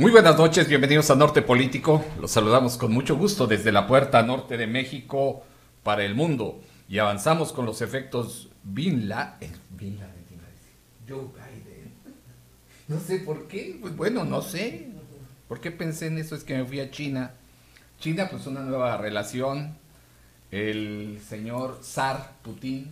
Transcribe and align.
Muy 0.00 0.12
buenas 0.12 0.38
noches, 0.38 0.66
bienvenidos 0.66 1.10
a 1.10 1.14
Norte 1.14 1.42
Político. 1.42 2.02
Los 2.18 2.30
saludamos 2.30 2.78
con 2.78 2.90
mucho 2.90 3.18
gusto 3.18 3.46
desde 3.46 3.70
la 3.70 3.86
puerta 3.86 4.22
norte 4.22 4.56
de 4.56 4.66
México 4.66 5.44
para 5.82 6.06
el 6.06 6.14
mundo. 6.14 6.62
Y 6.88 6.98
avanzamos 7.00 7.52
con 7.52 7.66
los 7.66 7.82
efectos 7.82 8.48
Bin 8.62 9.10
Laden. 9.10 9.52
Bin 9.68 9.98
Laden, 9.98 10.24
Joe 11.06 11.26
Biden. 11.26 11.92
No 12.88 12.98
sé 12.98 13.18
por 13.18 13.46
qué, 13.46 13.76
pues 13.78 13.94
bueno, 13.94 14.24
no 14.24 14.40
sé. 14.40 14.88
¿Por 15.46 15.60
qué 15.60 15.70
pensé 15.70 16.06
en 16.06 16.16
eso? 16.16 16.34
Es 16.34 16.44
que 16.44 16.56
me 16.56 16.64
fui 16.64 16.80
a 16.80 16.90
China. 16.90 17.32
China, 17.98 18.26
pues 18.30 18.46
una 18.46 18.60
nueva 18.62 18.96
relación. 18.96 19.76
El 20.50 21.20
señor 21.28 21.78
Zar 21.82 22.36
Putin. 22.42 22.88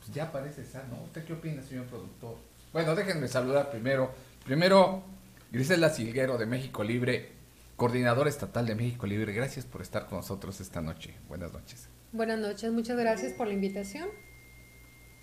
Pues 0.00 0.12
ya 0.12 0.32
parece 0.32 0.64
Zar, 0.64 0.88
¿no? 0.88 1.04
¿Usted 1.04 1.24
qué 1.24 1.34
opina, 1.34 1.62
señor 1.62 1.84
productor? 1.84 2.34
Bueno, 2.72 2.96
déjenme 2.96 3.28
saludar 3.28 3.70
primero. 3.70 4.10
Primero, 4.44 5.04
Grisela 5.52 5.90
Silguero 5.90 6.38
de 6.38 6.46
México 6.46 6.82
Libre, 6.82 7.30
coordinadora 7.76 8.28
estatal 8.28 8.66
de 8.66 8.74
México 8.74 9.06
Libre. 9.06 9.32
Gracias 9.32 9.64
por 9.64 9.80
estar 9.80 10.06
con 10.06 10.18
nosotros 10.18 10.60
esta 10.60 10.80
noche. 10.80 11.14
Buenas 11.28 11.52
noches. 11.52 11.88
Buenas 12.12 12.38
noches, 12.38 12.72
muchas 12.72 12.96
gracias 12.96 13.32
por 13.32 13.46
la 13.46 13.54
invitación. 13.54 14.08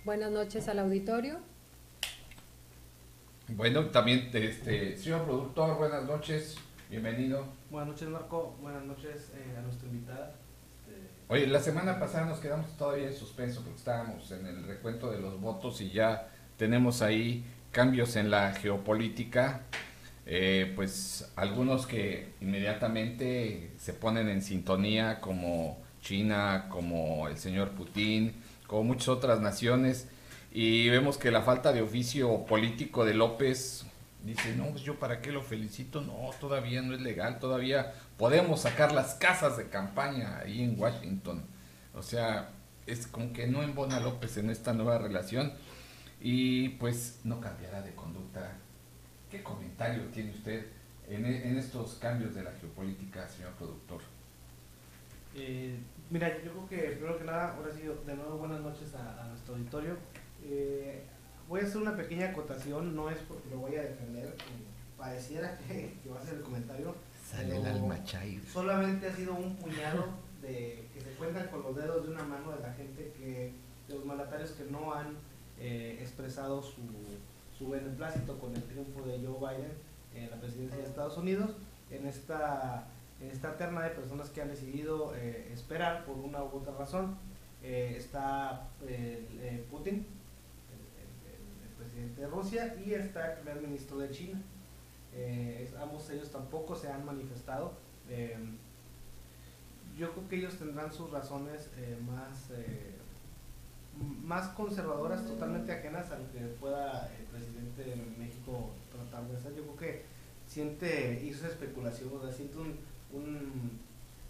Buenas 0.04 0.30
noches 0.30 0.66
al 0.68 0.78
auditorio. 0.78 1.40
Bueno, 3.48 3.86
también, 3.86 4.30
este, 4.32 4.96
señor 4.96 5.24
productor, 5.24 5.76
buenas 5.76 6.04
noches, 6.04 6.56
bienvenido. 6.88 7.46
Buenas 7.70 7.90
noches, 7.90 8.08
Marco. 8.08 8.56
Buenas 8.62 8.84
noches 8.84 9.30
eh, 9.34 9.56
a 9.58 9.60
nuestra 9.60 9.88
invitada. 9.88 10.34
Este... 10.80 11.08
Oye, 11.28 11.46
la 11.46 11.60
semana 11.60 12.00
pasada 12.00 12.24
nos 12.24 12.38
quedamos 12.38 12.74
todavía 12.78 13.08
en 13.08 13.14
suspenso 13.14 13.60
porque 13.60 13.76
estábamos 13.76 14.30
en 14.30 14.46
el 14.46 14.66
recuento 14.66 15.10
de 15.10 15.20
los 15.20 15.38
votos 15.38 15.82
y 15.82 15.90
ya 15.90 16.30
tenemos 16.56 17.02
ahí 17.02 17.44
cambios 17.72 18.16
en 18.16 18.30
la 18.30 18.52
geopolítica. 18.54 19.62
Eh, 20.26 20.72
pues 20.74 21.30
algunos 21.36 21.86
que 21.86 22.32
inmediatamente 22.40 23.72
se 23.78 23.92
ponen 23.92 24.28
en 24.28 24.42
sintonía 24.42 25.20
como 25.20 25.82
China, 26.00 26.66
como 26.70 27.28
el 27.28 27.36
señor 27.38 27.70
Putin, 27.70 28.34
como 28.66 28.84
muchas 28.84 29.08
otras 29.08 29.40
naciones, 29.40 30.08
y 30.50 30.88
vemos 30.88 31.18
que 31.18 31.30
la 31.30 31.42
falta 31.42 31.72
de 31.72 31.82
oficio 31.82 32.46
político 32.46 33.04
de 33.04 33.14
López 33.14 33.84
dice, 34.24 34.54
no, 34.56 34.66
pues 34.70 34.82
yo 34.82 34.98
para 34.98 35.20
qué 35.20 35.32
lo 35.32 35.42
felicito, 35.42 36.00
no, 36.00 36.30
todavía 36.40 36.80
no 36.80 36.94
es 36.94 37.00
legal, 37.00 37.38
todavía 37.38 37.92
podemos 38.16 38.60
sacar 38.60 38.92
las 38.92 39.14
casas 39.14 39.56
de 39.56 39.68
campaña 39.68 40.38
ahí 40.38 40.62
en 40.62 40.80
Washington. 40.80 41.44
O 41.94 42.02
sea, 42.02 42.50
es 42.86 43.06
como 43.06 43.32
que 43.32 43.46
no 43.46 43.62
embona 43.62 44.00
López 44.00 44.36
en 44.38 44.50
esta 44.50 44.72
nueva 44.72 44.98
relación 44.98 45.52
y 46.20 46.70
pues 46.70 47.20
no 47.24 47.40
cambiará 47.40 47.82
de 47.82 47.94
conducta 47.94 48.56
¿Qué 49.34 49.42
comentario 49.42 50.04
tiene 50.12 50.30
usted 50.30 50.64
en, 51.08 51.26
en, 51.26 51.58
estos 51.58 51.94
cambios 51.94 52.36
de 52.36 52.44
la 52.44 52.52
geopolítica, 52.52 53.26
señor 53.26 53.50
productor? 53.54 54.00
Eh, 55.34 55.76
mira, 56.08 56.40
yo 56.44 56.52
creo 56.52 56.68
que 56.68 56.90
primero 56.92 57.18
que 57.18 57.24
nada, 57.24 57.56
ahora 57.56 57.72
sí, 57.74 57.80
de 57.82 58.14
nuevo 58.14 58.38
buenas 58.38 58.60
noches 58.60 58.94
a, 58.94 59.24
a 59.24 59.26
nuestro 59.26 59.56
auditorio. 59.56 59.96
Eh, 60.44 61.02
voy 61.48 61.62
a 61.62 61.64
hacer 61.64 61.78
una 61.78 61.96
pequeña 61.96 62.28
acotación, 62.28 62.94
no 62.94 63.10
es 63.10 63.18
porque 63.26 63.50
lo 63.50 63.58
voy 63.58 63.74
a 63.74 63.82
defender, 63.82 64.26
eh, 64.26 64.36
pareciera 64.96 65.58
que, 65.58 65.98
que, 66.00 66.08
va 66.08 66.20
a 66.20 66.24
ser 66.24 66.34
el 66.34 66.42
comentario. 66.42 66.94
Sale 67.28 67.56
el 67.56 67.66
alma 67.66 68.04
chair. 68.04 68.40
Solamente 68.46 69.08
ha 69.08 69.16
sido 69.16 69.34
un 69.34 69.56
puñado 69.56 70.10
de 70.42 70.86
que 70.94 71.00
se 71.00 71.10
cuentan 71.14 71.48
con 71.48 71.60
los 71.60 71.74
dedos 71.74 72.06
de 72.06 72.12
una 72.12 72.22
mano 72.22 72.52
de 72.52 72.60
la 72.60 72.72
gente 72.72 73.12
que, 73.18 73.52
de 73.88 73.94
los 73.94 74.04
mandatarios 74.04 74.52
que 74.52 74.70
no 74.70 74.94
han 74.94 75.16
eh, 75.58 75.98
expresado 76.00 76.62
su 76.62 76.82
su 77.58 77.68
beneplácito 77.68 78.38
con 78.38 78.54
el 78.54 78.62
triunfo 78.64 79.02
de 79.02 79.24
Joe 79.24 79.38
Biden 79.38 79.72
en 80.14 80.30
la 80.30 80.36
presidencia 80.36 80.78
de 80.78 80.84
Estados 80.84 81.16
Unidos, 81.16 81.50
en 81.90 82.06
esta, 82.06 82.86
en 83.20 83.30
esta 83.30 83.56
terna 83.56 83.82
de 83.82 83.90
personas 83.90 84.30
que 84.30 84.42
han 84.42 84.48
decidido 84.48 85.14
eh, 85.16 85.50
esperar 85.52 86.04
por 86.04 86.16
una 86.16 86.42
u 86.42 86.48
otra 86.48 86.74
razón. 86.74 87.16
Eh, 87.62 87.94
está 87.96 88.68
eh, 88.86 89.64
Putin, 89.70 90.06
el, 90.72 91.74
presidente 91.78 92.20
de 92.20 92.26
Rusia, 92.26 92.76
y 92.84 92.94
está 92.94 93.32
el 93.32 93.38
primer 93.38 93.62
ministro 93.62 93.98
de 93.98 94.10
China. 94.10 94.42
ambos 95.80 96.10
ellos 96.10 96.30
tampoco 96.30 96.76
se 96.76 96.88
han 96.88 97.04
manifestado. 97.04 97.72
yo 99.96 100.12
creo 100.12 100.28
que 100.28 100.36
ellos 100.36 100.58
tendrán 100.58 100.92
sus 100.92 101.10
razones 101.10 101.70
más 102.06 102.50
más 104.22 104.48
conservadoras, 104.48 105.24
totalmente 105.26 105.72
ajenas 105.72 106.10
a 106.10 106.18
lo 106.18 106.30
que 106.32 106.40
pueda 106.60 107.10
el 107.18 107.24
presidente 107.26 107.84
de 107.84 107.96
México 108.18 108.70
tratar 108.90 109.28
de 109.28 109.36
hacer. 109.36 109.54
Yo 109.54 109.62
creo 109.62 109.76
que 109.76 110.02
siente, 110.46 111.22
hizo 111.24 111.46
especulación, 111.46 112.10
o 112.14 112.20
sea, 112.20 112.32
siente 112.32 112.58
un, 112.58 112.78
un, 113.12 113.80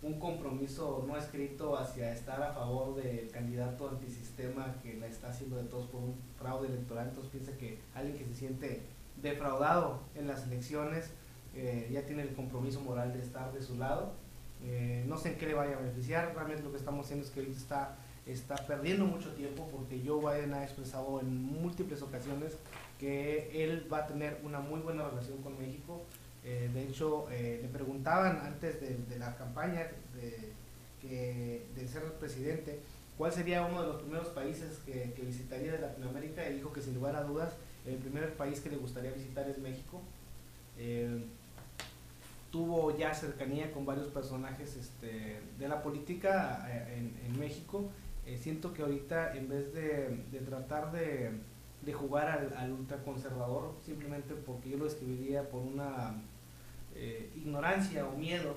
un, 0.02 0.18
compromiso 0.18 1.04
no 1.06 1.16
escrito 1.16 1.78
hacia 1.78 2.12
estar 2.12 2.42
a 2.42 2.52
favor 2.52 2.94
del 2.96 3.30
candidato 3.30 3.88
antisistema 3.88 4.76
que 4.82 4.94
la 4.94 5.06
está 5.06 5.30
haciendo 5.30 5.56
de 5.56 5.64
todos 5.64 5.86
por 5.86 6.02
un 6.02 6.14
fraude 6.38 6.68
electoral. 6.68 7.08
Entonces 7.08 7.32
piensa 7.32 7.56
que 7.56 7.78
alguien 7.94 8.16
que 8.18 8.26
se 8.26 8.34
siente 8.34 8.82
defraudado 9.22 10.00
en 10.14 10.26
las 10.26 10.46
elecciones 10.46 11.10
eh, 11.54 11.88
ya 11.92 12.04
tiene 12.04 12.22
el 12.22 12.34
compromiso 12.34 12.80
moral 12.80 13.12
de 13.12 13.20
estar 13.20 13.52
de 13.52 13.62
su 13.62 13.76
lado. 13.76 14.12
Eh, 14.62 15.04
no 15.06 15.16
sé 15.18 15.32
en 15.32 15.38
qué 15.38 15.46
le 15.46 15.54
vaya 15.54 15.76
a 15.76 15.80
beneficiar, 15.80 16.32
realmente 16.34 16.62
lo 16.62 16.70
que 16.70 16.78
estamos 16.78 17.04
haciendo 17.04 17.24
es 17.24 17.30
que 17.30 17.40
ahorita 17.40 17.58
está 17.58 17.96
está 18.26 18.56
perdiendo 18.56 19.04
mucho 19.04 19.30
tiempo 19.32 19.68
porque 19.70 20.02
Joe 20.04 20.20
Biden 20.20 20.54
ha 20.54 20.64
expresado 20.64 21.20
en 21.20 21.44
múltiples 21.44 22.00
ocasiones 22.02 22.56
que 22.98 23.64
él 23.64 23.86
va 23.92 23.98
a 23.98 24.06
tener 24.06 24.40
una 24.44 24.60
muy 24.60 24.80
buena 24.80 25.08
relación 25.08 25.38
con 25.42 25.58
México. 25.58 26.02
Eh, 26.42 26.70
de 26.72 26.84
hecho, 26.84 27.26
eh, 27.30 27.60
le 27.62 27.68
preguntaban 27.68 28.40
antes 28.44 28.80
de, 28.80 28.96
de 28.96 29.18
la 29.18 29.36
campaña 29.36 29.90
de, 30.14 30.52
de 31.02 31.88
ser 31.88 32.02
presidente 32.14 32.80
cuál 33.18 33.30
sería 33.30 33.66
uno 33.66 33.82
de 33.82 33.88
los 33.88 34.02
primeros 34.02 34.28
países 34.28 34.78
que, 34.86 35.12
visitaría 35.22 35.72
de 35.72 35.78
Latinoamérica 35.78 36.48
y 36.48 36.54
dijo 36.54 36.72
que 36.72 36.80
sin 36.80 36.94
lugar 36.94 37.14
a 37.14 37.24
dudas 37.24 37.52
el 37.86 37.96
primer 37.96 38.34
país 38.34 38.60
que 38.60 38.70
le 38.70 38.76
gustaría 38.76 39.10
visitar 39.10 39.46
es 39.48 39.58
México. 39.58 40.00
Eh, 40.78 41.24
tuvo 42.50 42.96
ya 42.96 43.12
cercanía 43.12 43.70
con 43.72 43.84
varios 43.84 44.06
personajes 44.08 44.76
este, 44.76 45.40
de 45.58 45.68
la 45.68 45.82
política 45.82 46.66
en 46.88 47.38
México 47.38 47.90
eh, 48.26 48.38
siento 48.38 48.72
que 48.72 48.82
ahorita 48.82 49.36
en 49.36 49.48
vez 49.48 49.72
de, 49.74 50.24
de 50.30 50.38
tratar 50.40 50.92
de, 50.92 51.30
de, 51.82 51.92
jugar 51.92 52.28
al, 52.28 52.54
al 52.56 52.72
ultraconservador, 52.72 53.74
simplemente 53.84 54.34
porque 54.34 54.70
yo 54.70 54.78
lo 54.78 54.86
escribiría 54.86 55.48
por 55.48 55.62
una 55.62 56.22
eh, 56.94 57.30
ignorancia 57.36 58.06
o 58.06 58.16
miedo 58.16 58.56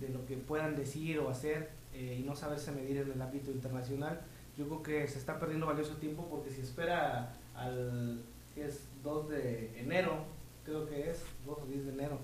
de 0.00 0.08
lo 0.08 0.24
que 0.26 0.36
puedan 0.36 0.76
decir 0.76 1.18
o 1.18 1.28
hacer 1.28 1.70
eh, 1.94 2.18
y 2.20 2.22
no 2.22 2.34
saberse 2.34 2.72
medir 2.72 2.98
en 2.98 3.12
el 3.12 3.22
ámbito 3.22 3.50
internacional, 3.50 4.20
yo 4.56 4.66
creo 4.66 4.82
que 4.82 5.08
se 5.08 5.18
está 5.18 5.38
perdiendo 5.38 5.66
valioso 5.66 5.94
tiempo 5.96 6.26
porque 6.28 6.50
si 6.50 6.60
espera 6.60 7.34
al 7.54 8.20
es 8.56 8.88
2 9.04 9.28
de 9.28 9.80
enero, 9.80 10.24
creo 10.64 10.88
que 10.88 11.10
es 11.10 11.22
2 11.46 11.58
o 11.62 11.66
10 11.66 11.86
de 11.86 11.92
enero. 11.92 12.18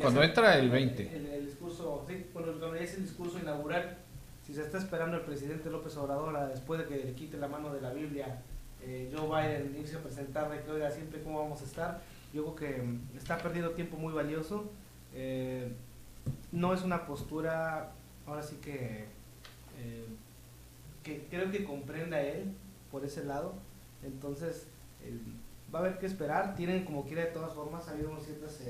Cuando 0.00 0.22
entra 0.22 0.58
el 0.58 0.70
20. 0.70 1.16
El, 1.16 1.26
el, 1.26 1.46
discurso, 1.46 2.04
sí, 2.08 2.26
cuando 2.32 2.74
es 2.74 2.94
el 2.94 3.02
discurso 3.02 3.38
inaugural, 3.38 3.98
si 4.46 4.54
se 4.54 4.62
está 4.62 4.78
esperando 4.78 5.16
el 5.16 5.24
presidente 5.24 5.70
López 5.70 5.96
Obrador 5.96 6.48
después 6.48 6.78
de 6.78 6.86
que 6.86 7.04
le 7.04 7.14
quite 7.14 7.36
la 7.36 7.48
mano 7.48 7.74
de 7.74 7.80
la 7.80 7.92
Biblia 7.92 8.42
eh, 8.86 9.12
Joe 9.12 9.26
Biden 9.26 9.76
irse 9.80 9.96
a 9.96 10.00
presentarle 10.00 10.62
que 10.62 10.70
oiga 10.70 10.90
siempre 10.92 11.20
cómo 11.20 11.40
vamos 11.40 11.60
a 11.60 11.64
estar, 11.64 12.00
yo 12.32 12.54
creo 12.54 12.54
que 12.54 12.82
mm, 12.82 13.16
está 13.16 13.36
perdiendo 13.38 13.72
tiempo 13.72 13.96
muy 13.96 14.12
valioso. 14.12 14.70
Eh, 15.12 15.72
no 16.52 16.72
es 16.72 16.82
una 16.82 17.04
postura, 17.04 17.92
ahora 18.26 18.42
sí 18.44 18.56
que, 18.56 19.06
eh, 19.78 20.06
que 21.02 21.26
creo 21.28 21.50
que 21.50 21.64
comprenda 21.64 22.20
él 22.20 22.54
por 22.92 23.04
ese 23.04 23.24
lado. 23.24 23.54
Entonces, 24.04 24.68
va 25.74 25.80
a 25.80 25.82
haber 25.82 25.98
que 25.98 26.06
esperar. 26.06 26.54
Tienen 26.54 26.84
como 26.84 27.04
quiera 27.06 27.24
de 27.24 27.32
todas 27.32 27.54
formas, 27.54 27.88
ha 27.88 27.92
habido 27.92 28.16
ciertas 28.20 28.60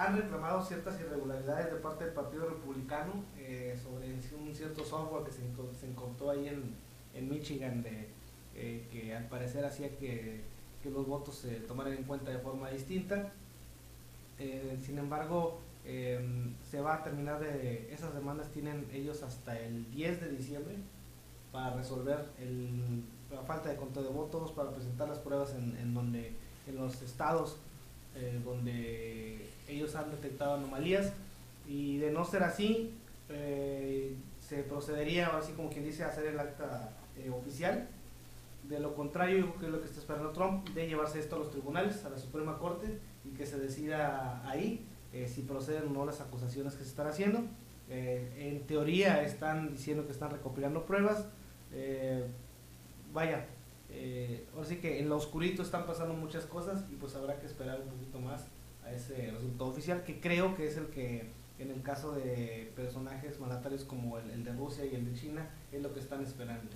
han 0.00 0.16
reclamado 0.16 0.62
ciertas 0.64 0.98
irregularidades 0.98 1.74
de 1.74 1.78
parte 1.78 2.06
del 2.06 2.14
Partido 2.14 2.48
Republicano 2.48 3.22
eh, 3.36 3.78
sobre 3.82 4.14
un 4.34 4.54
cierto 4.54 4.82
software 4.82 5.24
que 5.24 5.30
se, 5.30 5.86
encontró 5.86 6.30
ahí 6.30 6.48
en, 6.48 6.74
en 7.14 7.28
Michigan 7.28 7.82
de, 7.82 8.08
eh, 8.56 8.86
que 8.90 9.14
al 9.14 9.28
parecer 9.28 9.62
hacía 9.62 9.90
que, 9.98 10.40
que, 10.82 10.90
los 10.90 11.06
votos 11.06 11.34
se 11.34 11.50
tomaran 11.60 11.92
en 11.92 12.04
cuenta 12.04 12.30
de 12.30 12.38
forma 12.38 12.70
distinta. 12.70 13.30
Eh, 14.38 14.78
sin 14.82 14.96
embargo, 14.96 15.60
em, 15.84 16.54
se 16.70 16.80
va 16.80 16.94
a 16.94 17.04
terminar 17.04 17.38
de 17.38 17.92
esas 17.92 18.14
demandas 18.14 18.48
tienen 18.52 18.88
ellos 18.94 19.22
hasta 19.22 19.58
el 19.60 19.90
10 19.90 20.22
de 20.22 20.28
diciembre 20.30 20.76
para 21.52 21.74
resolver 21.76 22.24
la 23.30 23.42
falta 23.42 23.68
de 23.68 23.76
conteo 23.76 24.02
de 24.02 24.08
votos, 24.08 24.52
para 24.52 24.70
presentar 24.70 25.10
las 25.10 25.18
pruebas 25.18 25.54
en, 25.54 25.92
donde 25.92 26.32
en 26.66 26.76
los 26.76 27.02
estados 27.02 27.58
donde 28.44 29.50
han 29.96 30.10
detectado 30.10 30.54
anomalías 30.54 31.12
y 31.70 31.98
de 31.98 32.10
no 32.10 32.24
ser 32.24 32.42
así, 32.42 32.92
eh, 33.28 34.16
se 34.40 34.64
procedería, 34.64 35.28
así 35.36 35.52
como 35.52 35.70
quien 35.70 35.84
dice, 35.84 36.02
a 36.02 36.08
hacer 36.08 36.26
el 36.26 36.40
acta 36.40 36.90
eh, 37.16 37.30
oficial. 37.30 37.88
De 38.68 38.80
lo 38.80 38.94
contrario, 38.94 39.54
que 39.58 39.66
es 39.66 39.72
lo 39.72 39.80
que 39.80 39.86
está 39.86 40.00
esperando 40.00 40.30
Trump, 40.30 40.68
de 40.70 40.88
llevarse 40.88 41.20
esto 41.20 41.36
a 41.36 41.38
los 41.38 41.50
tribunales, 41.50 42.04
a 42.04 42.10
la 42.10 42.18
Suprema 42.18 42.58
Corte, 42.58 42.98
y 43.24 43.30
que 43.30 43.46
se 43.46 43.58
decida 43.58 44.42
ahí 44.48 44.86
si 45.26 45.42
proceden 45.42 45.88
o 45.88 45.90
no 45.90 46.06
las 46.06 46.20
acusaciones 46.20 46.74
que 46.74 46.84
se 46.84 46.90
están 46.90 47.08
haciendo. 47.08 47.40
en 47.88 48.60
teoría 48.68 49.22
están 49.24 49.72
diciendo 49.72 50.06
que 50.06 50.12
están 50.12 50.30
recopilando 50.30 50.86
pruebas. 50.86 51.24
vaya, 53.12 53.46
ahora 54.54 54.68
sí 54.68 54.76
que 54.76 55.00
en 55.00 55.08
lo 55.08 55.16
oscurito 55.16 55.62
están 55.62 55.84
pasando 55.84 56.14
muchas 56.14 56.46
cosas 56.46 56.84
y 56.92 56.94
pues 56.94 57.16
habrá 57.16 57.40
que 57.40 57.46
esperar 57.46 57.80
un 57.80 57.88
poquito 57.88 58.20
más 58.20 58.46
ese 58.94 59.30
resultado 59.30 59.70
oficial 59.70 60.04
que 60.04 60.20
creo 60.20 60.56
que 60.56 60.66
es 60.66 60.76
el 60.76 60.86
que 60.86 61.30
en 61.60 61.70
el 61.70 61.82
caso 61.82 62.12
de 62.12 62.72
personajes 62.74 63.38
mandatarios 63.38 63.84
como 63.84 64.18
el, 64.18 64.44
de 64.44 64.52
Rusia 64.52 64.84
y 64.86 64.94
el 64.94 65.12
de 65.12 65.20
China, 65.20 65.46
es 65.70 65.82
lo 65.82 65.92
que 65.92 66.00
están 66.00 66.22
esperando. 66.22 66.70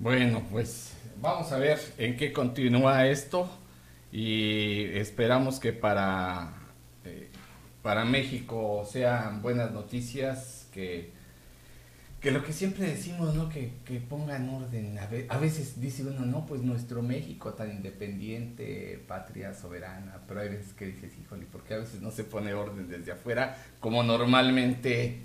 Bueno, 0.00 0.42
pues 0.50 0.94
vamos 1.20 1.52
a 1.52 1.58
ver 1.58 1.78
en 1.98 2.16
qué 2.16 2.32
continúa 2.32 3.06
esto 3.06 3.48
y 4.10 4.86
esperamos 4.98 5.60
que 5.60 5.72
para, 5.72 6.52
eh, 7.04 7.28
para 7.82 8.04
México 8.04 8.84
sean 8.90 9.40
buenas 9.40 9.70
noticias, 9.70 10.68
que 10.72 11.12
que 12.24 12.30
lo 12.30 12.42
que 12.42 12.54
siempre 12.54 12.86
decimos, 12.86 13.34
¿no? 13.34 13.50
Que, 13.50 13.74
que 13.84 14.00
pongan 14.00 14.48
orden. 14.48 14.98
A, 15.28 15.36
veces 15.36 15.78
dice 15.78 16.04
uno, 16.04 16.24
no, 16.24 16.46
pues 16.46 16.62
nuestro 16.62 17.02
México 17.02 17.52
tan 17.52 17.70
independiente, 17.70 18.98
patria 19.06 19.52
soberana, 19.52 20.22
pero 20.26 20.40
hay 20.40 20.48
veces 20.48 20.72
que 20.72 20.86
dices, 20.86 21.12
híjole, 21.20 21.44
porque 21.52 21.74
a 21.74 21.78
veces 21.80 22.00
no 22.00 22.10
se 22.10 22.24
pone 22.24 22.54
orden 22.54 22.88
desde 22.88 23.12
afuera, 23.12 23.58
como 23.78 24.02
normalmente 24.02 25.18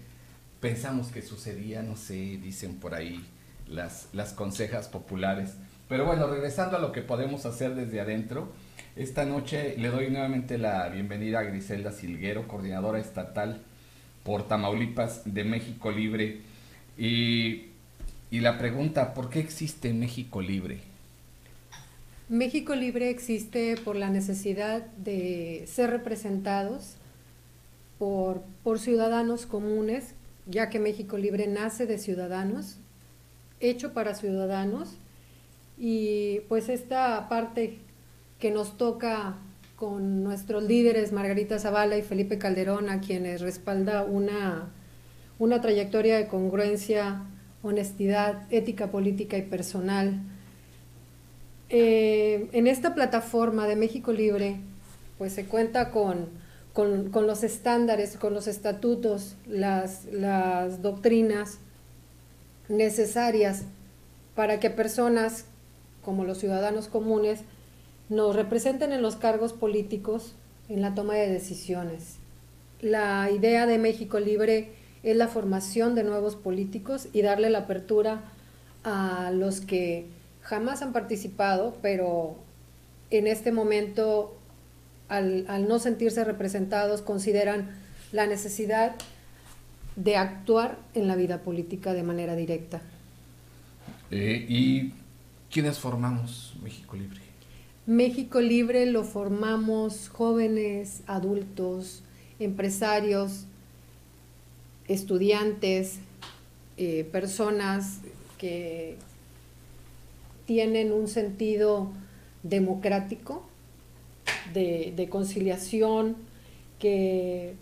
pensamos 0.59 1.07
que 1.07 1.21
sucedía, 1.21 1.81
no 1.83 1.95
sé, 1.95 2.37
dicen 2.43 2.81
por 2.81 2.93
ahí 2.93 3.25
las, 3.65 4.09
las 4.11 4.33
consejas 4.33 4.89
populares. 4.89 5.53
Pero 5.87 6.05
bueno, 6.05 6.27
regresando 6.27 6.75
a 6.75 6.81
lo 6.81 6.91
que 6.91 7.01
podemos 7.01 7.45
hacer 7.45 7.75
desde 7.75 8.01
adentro, 8.01 8.51
esta 8.97 9.23
noche 9.23 9.75
le 9.77 9.87
doy 9.87 10.09
nuevamente 10.09 10.57
la 10.57 10.89
bienvenida 10.89 11.39
a 11.39 11.43
Griselda 11.43 11.93
Silguero, 11.93 12.45
coordinadora 12.45 12.99
estatal 12.99 13.61
por 14.25 14.49
Tamaulipas 14.49 15.21
de 15.23 15.45
México 15.45 15.91
Libre. 15.91 16.48
Y, 16.99 17.67
la 18.31 18.57
pregunta, 18.57 19.13
¿por 19.13 19.29
qué 19.29 19.39
existe 19.39 19.93
México 19.93 20.41
Libre? 20.41 20.81
México 22.27 22.75
Libre 22.75 23.09
existe 23.09 23.77
por 23.77 23.95
la 23.95 24.09
necesidad 24.09 24.85
de 24.97 25.63
ser 25.65 25.91
representados 25.91 26.95
por, 27.97 28.43
por, 28.63 28.79
ciudadanos 28.79 29.45
comunes, 29.45 30.13
ya 30.45 30.69
que 30.69 30.79
México 30.79 31.17
Libre 31.17 31.47
nace 31.47 31.85
de 31.85 31.97
ciudadanos, 31.97 32.75
hecho 33.61 33.93
para 33.93 34.13
ciudadanos, 34.13 34.97
y 35.77 36.41
pues 36.49 36.67
esta 36.67 37.29
parte 37.29 37.77
que 38.39 38.51
nos 38.51 38.77
toca 38.77 39.37
con 39.77 40.21
nuestros 40.25 40.63
líderes 40.63 41.13
Margarita 41.13 41.59
Zavala 41.59 41.97
y 41.97 42.01
Felipe 42.01 42.37
Calderón, 42.37 42.89
a 42.89 42.99
quienes 42.99 43.39
respalda 43.39 44.03
una 44.03 44.73
una 45.39 45.61
trayectoria 45.61 46.17
de 46.17 46.27
congruencia, 46.27 47.23
honestidad, 47.63 48.43
ética 48.51 48.91
política 48.91 49.37
y 49.37 49.43
personal. 49.43 50.19
Eh, 51.69 52.49
en 52.51 52.67
esta 52.67 52.93
plataforma 52.93 53.67
de 53.67 53.75
México 53.75 54.11
Libre, 54.11 54.57
pues 55.17 55.33
se 55.33 55.45
cuenta 55.45 55.91
con, 55.91 56.29
los 56.75 57.43
estándares, 57.43 58.17
con 58.17 58.33
los 58.33 58.47
estatutos, 58.47 59.35
las, 59.47 60.05
las 60.11 60.81
doctrinas 60.81 61.59
necesarias 62.67 63.63
para 64.35 64.59
que 64.59 64.69
personas 64.69 65.45
como 66.03 66.23
los 66.23 66.37
ciudadanos 66.37 66.87
comunes 66.87 67.41
nos 68.09 68.35
representen 68.35 68.93
en 68.93 69.01
los 69.01 69.15
cargos 69.15 69.53
políticos 69.53 70.33
en 70.69 70.81
la 70.81 70.95
toma 70.95 71.15
de 71.15 71.29
decisiones. 71.29 72.15
La 72.81 73.29
idea 73.31 73.65
de 73.65 73.77
México 73.77 74.19
Libre 74.19 74.78
es 75.03 75.15
la 75.15 75.27
formación 75.27 75.95
de 75.95 76.03
nuevos 76.03 76.35
políticos 76.35 77.07
y 77.13 77.21
darle 77.21 77.49
la 77.49 77.59
apertura 77.59 78.21
a 78.83 79.31
los 79.33 79.61
que 79.61 80.07
jamás 80.41 80.81
han 80.81 80.93
participado, 80.93 81.77
pero 81.81 82.35
en 83.11 83.27
este 83.27 83.51
momento, 83.51 84.37
al, 85.07 85.45
no 85.67 85.79
sentirse 85.79 86.23
representados, 86.23 87.01
consideran 87.01 87.69
la 88.11 88.27
necesidad 88.27 88.95
de 89.95 90.15
actuar 90.15 90.77
en 90.93 91.07
la 91.07 91.15
vida 91.15 91.39
política 91.39 91.93
de 91.93 92.03
manera 92.03 92.35
directa. 92.35 92.81
Eh, 94.11 94.45
¿Y 94.47 94.93
quiénes 95.51 95.77
formamos 95.77 96.55
México 96.63 96.95
Libre? 96.95 97.19
México 97.85 98.39
Libre 98.39 98.85
lo 98.85 99.03
formamos 99.03 100.09
jóvenes, 100.09 101.01
adultos, 101.07 102.03
empresarios, 102.39 103.45
estudiantes, 104.89 105.99
eh, 106.77 107.07
personas 107.11 107.99
que 108.37 108.97
tienen 110.45 110.91
un 110.91 111.07
sentido 111.07 111.91
democrático, 112.43 113.47
de, 114.53 115.07
conciliación, 115.09 116.15
que 116.79 117.53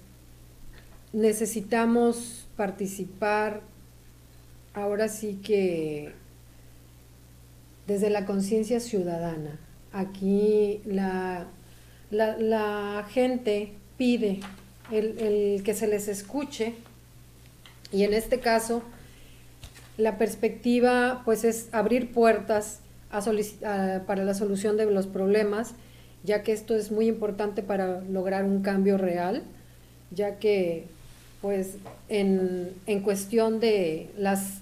necesitamos 1.12 2.48
participar 2.56 3.62
ahora 4.74 5.10
sí 5.10 5.40
que 5.44 6.14
desde 7.88 8.10
la 8.10 8.26
conciencia 8.26 8.80
ciudadana. 8.80 9.60
Aquí 9.92 10.82
la, 10.86 11.48
la, 12.12 13.06
gente 13.10 13.74
pide 13.98 14.40
el, 14.92 15.62
que 15.64 15.74
se 15.74 15.88
les 15.88 16.08
escuche 16.08 16.76
y 17.92 18.04
en 18.04 18.14
este 18.14 18.40
caso, 18.40 18.82
la 19.98 20.18
perspectiva 20.18 21.22
pues 21.26 21.44
es 21.44 21.70
abrir 21.72 22.12
puertas 22.12 22.80
para 23.10 24.24
la 24.24 24.34
solución 24.34 24.78
de 24.78 24.86
los 24.86 25.08
problemas, 25.08 25.74
ya 26.24 26.44
que 26.44 26.52
esto 26.52 26.76
es 26.76 26.92
muy 26.92 27.08
importante 27.08 27.64
para 27.64 28.02
lograr 28.02 28.44
un 28.44 28.62
cambio 28.62 28.98
real, 28.98 29.44
ya 30.12 30.38
que 30.38 30.86
pues 31.42 31.76
en, 32.10 32.74
en 32.86 33.02
cuestión 33.02 33.60
de 33.60 34.10
las, 34.18 34.60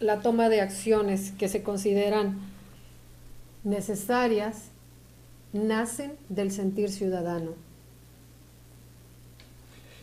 la 0.00 0.20
toma 0.20 0.48
de 0.48 0.60
acciones 0.60 1.32
que 1.38 1.48
se 1.48 1.62
consideran 1.62 2.38
necesarias, 3.64 4.70
nacen 5.52 6.12
del 6.28 6.50
sentir 6.50 6.90
ciudadano. 6.90 7.67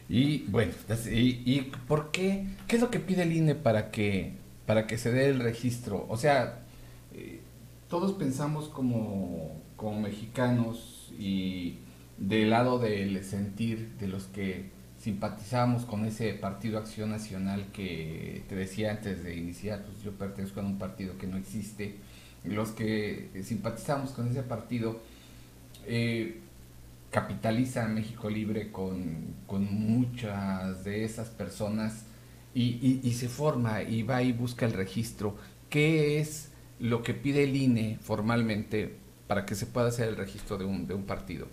Y 0.07 0.43
bueno, 0.49 0.71
y, 1.11 1.61
por 1.87 2.11
qué? 2.11 2.45
¿Qué 2.67 2.75
es 2.75 2.81
lo 2.81 2.91
que 2.91 2.99
pide 2.99 3.23
el 3.23 3.33
INE 3.33 3.55
para 3.55 3.89
que, 3.91 4.33
para 4.65 4.85
que 4.87 4.97
se 4.97 5.11
dé 5.11 5.29
el 5.29 5.39
registro? 5.39 6.05
O 6.09 6.17
sea, 6.17 6.59
eh, 7.13 7.41
todos 7.89 8.13
pensamos 8.13 8.67
como, 8.69 9.61
como 9.75 10.01
mexicanos 10.01 11.11
y 11.17 11.79
del 12.17 12.51
lado 12.51 12.79
del 12.79 13.23
sentir 13.23 13.93
de 13.99 14.07
los 14.07 14.25
que 14.25 14.69
simpatizamos 14.99 15.85
con 15.85 16.05
ese 16.05 16.33
partido 16.33 16.79
Acción 16.79 17.11
Nacional 17.11 17.67
que 17.73 18.43
te 18.47 18.55
decía 18.55 18.91
antes 18.91 19.23
de 19.23 19.35
iniciar, 19.35 19.83
pues 19.85 20.01
yo 20.03 20.11
pertenezco 20.13 20.61
a 20.61 20.63
un 20.63 20.77
partido 20.77 21.17
que 21.17 21.27
no 21.27 21.37
existe, 21.37 21.97
los 22.43 22.71
que 22.71 23.29
simpatizamos 23.43 24.11
con 24.11 24.29
ese 24.29 24.43
partido, 24.43 24.99
eh, 25.85 26.41
capitaliza 27.15 27.87
México 27.87 28.29
Libre 28.29 28.73
con, 28.73 29.35
muchas 29.47 30.83
de 30.83 31.05
esas 31.05 31.29
personas 31.29 32.03
y, 32.53 33.09
se 33.13 33.29
forma 33.29 33.83
y 33.83 34.03
va 34.03 34.21
y 34.21 34.33
busca 34.33 34.65
el 34.65 34.73
registro. 34.73 35.37
¿Qué 35.69 36.19
es 36.19 36.49
lo 36.77 37.03
que 37.03 37.13
pide 37.13 37.45
el 37.45 37.55
INE 37.55 37.97
formalmente 38.01 38.95
para 39.27 39.45
que 39.45 39.55
se 39.55 39.65
pueda 39.65 39.87
hacer 39.87 40.09
el 40.09 40.17
registro 40.17 40.57
de 40.57 40.65
un, 40.65 40.87
de 40.87 40.93
un 40.93 41.03
partido? 41.03 41.47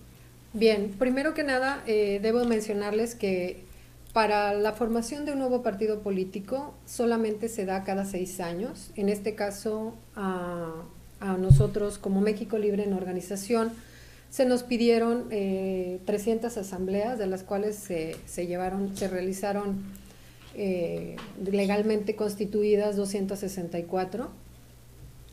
Bien, 0.52 0.90
primero 0.98 1.32
que 1.32 1.44
nada, 1.44 1.84
eh, 1.86 2.18
debo 2.20 2.44
mencionarles 2.44 3.14
que 3.14 3.62
para 4.12 4.54
la 4.54 4.72
formación 4.72 5.24
de 5.24 5.32
un 5.32 5.38
nuevo 5.38 5.62
partido 5.62 6.00
político 6.00 6.74
solamente 6.86 7.48
se 7.48 7.66
da 7.66 7.84
cada 7.84 8.04
seis 8.04 8.40
años. 8.40 8.90
En 8.96 9.08
este 9.08 9.36
caso, 9.36 9.94
a, 10.16 10.72
a 11.20 11.36
nosotros 11.36 11.98
como 11.98 12.20
México 12.20 12.58
Libre 12.58 12.82
en 12.82 12.94
organización, 12.94 13.70
se 14.32 14.46
nos 14.46 14.62
pidieron 14.62 15.28
300 15.28 16.56
eh, 16.56 16.60
asambleas, 16.60 17.18
de 17.18 17.26
las 17.26 17.42
cuales 17.42 17.76
se, 17.76 18.16
se 18.24 18.46
llevaron, 18.46 18.96
se 18.96 19.06
realizaron 19.06 19.82
eh, 20.54 21.16
legalmente 21.44 22.16
constituidas 22.16 22.96
264, 22.96 24.30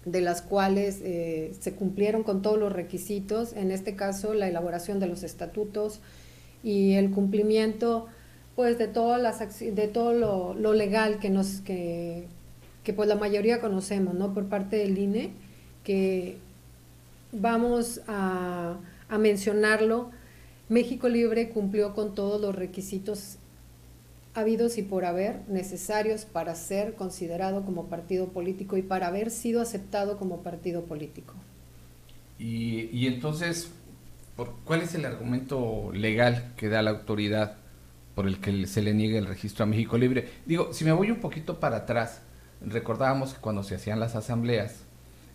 de 0.03 0.19
las 0.19 0.41
cuales 0.41 0.99
eh, 1.01 1.53
se 1.61 1.75
cumplieron 1.75 2.23
con 2.23 2.41
todos 2.41 2.59
los 2.59 2.73
requisitos, 2.73 3.53
en 3.53 3.71
este 3.71 3.95
caso 3.95 4.33
la 4.33 4.49
elaboración 4.49 4.99
de 4.99 5.07
los 5.07 5.23
estatutos 5.23 6.01
y 6.61 6.95
el 6.95 7.11
cumplimiento 7.11 8.07
pues 8.57 8.77
de 8.77 8.89
todas 8.89 9.21
las 9.21 9.39
de 9.61 9.87
todo 9.87 10.11
lo, 10.11 10.53
lo, 10.55 10.73
legal 10.73 11.19
que 11.19 11.29
nos 11.29 11.61
que, 11.61 12.25
que 12.83 12.91
pues 12.91 13.07
la 13.07 13.15
mayoría 13.15 13.61
conocemos, 13.61 14.13
¿no? 14.13 14.33
por 14.33 14.47
parte 14.47 14.75
del 14.75 14.97
INE, 14.97 15.31
que 15.85 16.35
vamos 17.31 18.01
a, 18.07 18.77
a 19.09 19.17
mencionarlo, 19.17 20.11
México 20.69 21.09
Libre 21.09 21.49
cumplió 21.49 21.93
con 21.93 22.13
todos 22.15 22.39
los 22.39 22.55
requisitos 22.55 23.37
habidos 24.35 24.77
y 24.77 24.83
por 24.83 25.05
haber 25.05 25.41
necesarios 25.47 26.25
para 26.25 26.55
ser 26.55 26.93
considerado 26.95 27.65
como 27.65 27.87
partido 27.87 28.27
político 28.27 28.77
y 28.77 28.81
para 28.81 29.07
haber 29.07 29.31
sido 29.31 29.61
aceptado 29.61 30.17
como 30.17 30.43
partido 30.43 30.83
político. 30.85 31.33
Y, 32.37 33.07
entonces, 33.07 33.71
¿cuál 34.63 34.81
es 34.81 34.95
el 34.95 35.03
argumento 35.05 35.91
legal 35.93 36.53
que 36.55 36.69
da 36.69 36.81
la 36.81 36.91
autoridad 36.91 37.57
por 38.15 38.27
el 38.27 38.39
que 38.39 38.65
se 38.65 38.81
le 38.81 38.93
niegue 38.93 39.17
el 39.17 39.25
registro 39.25 39.63
a 39.63 39.67
México 39.67 39.97
Libre? 39.97 40.29
Digo, 40.45 40.71
si 40.71 40.85
me 40.85 40.93
voy 40.93 41.11
un 41.11 41.19
poquito 41.19 41.59
para 41.59 41.77
atrás, 41.77 42.21
recordábamos 42.61 43.33
que 43.33 43.41
cuando 43.41 43.63
se 43.63 43.75
hacían 43.75 43.99
las 43.99 44.15
asambleas, 44.15 44.85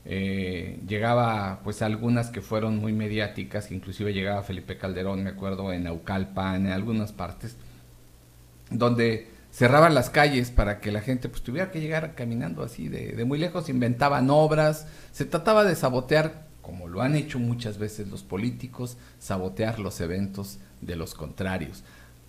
eh, 0.07 0.81
llegaba 0.87 1.61
pues 1.65 1.81
algunas 1.81 2.29
que 2.31 2.43
fueron 2.43 2.77
muy 2.79 2.93
mediáticas, 2.93 3.71
inclusive 3.71 4.13
llegaba 4.13 4.43
Felipe 4.43 4.77
Calderón, 4.77 5.23
me 5.23 5.31
acuerdo, 5.31 5.73
en 5.73 5.87
Aucalpan, 5.87 6.67
en 6.67 6.73
algunas 6.73 7.13
partes, 7.13 7.57
donde 8.71 9.29
cerraban 9.51 9.95
las 9.95 10.11
calles 10.11 10.51
para 10.51 10.81
que 10.81 10.93
la 10.93 11.01
gente 11.01 11.29
pues 11.29 11.43
tuviera 11.43 11.71
que 11.71 11.81
llegar 11.81 12.15
caminando 12.15 12.63
así 12.63 12.89
de, 12.89 13.13
de 13.13 13.25
muy 13.25 13.39
lejos, 13.39 13.69
inventaban 13.69 14.29
obras, 14.31 14.87
se 15.13 15.25
trataba 15.25 15.65
de 15.65 15.77
sabotear, 15.77 16.49
como 16.61 16.89
lo 16.89 17.03
han 17.03 17.15
hecho 17.15 17.39
muchas 17.39 17.79
veces 17.79 18.09
los 18.09 18.23
políticos, 18.23 18.97
sabotear 19.19 19.79
los 19.79 20.01
eventos 20.01 20.59
de 20.81 20.97
los 20.97 21.15
contrarios. 21.15 21.83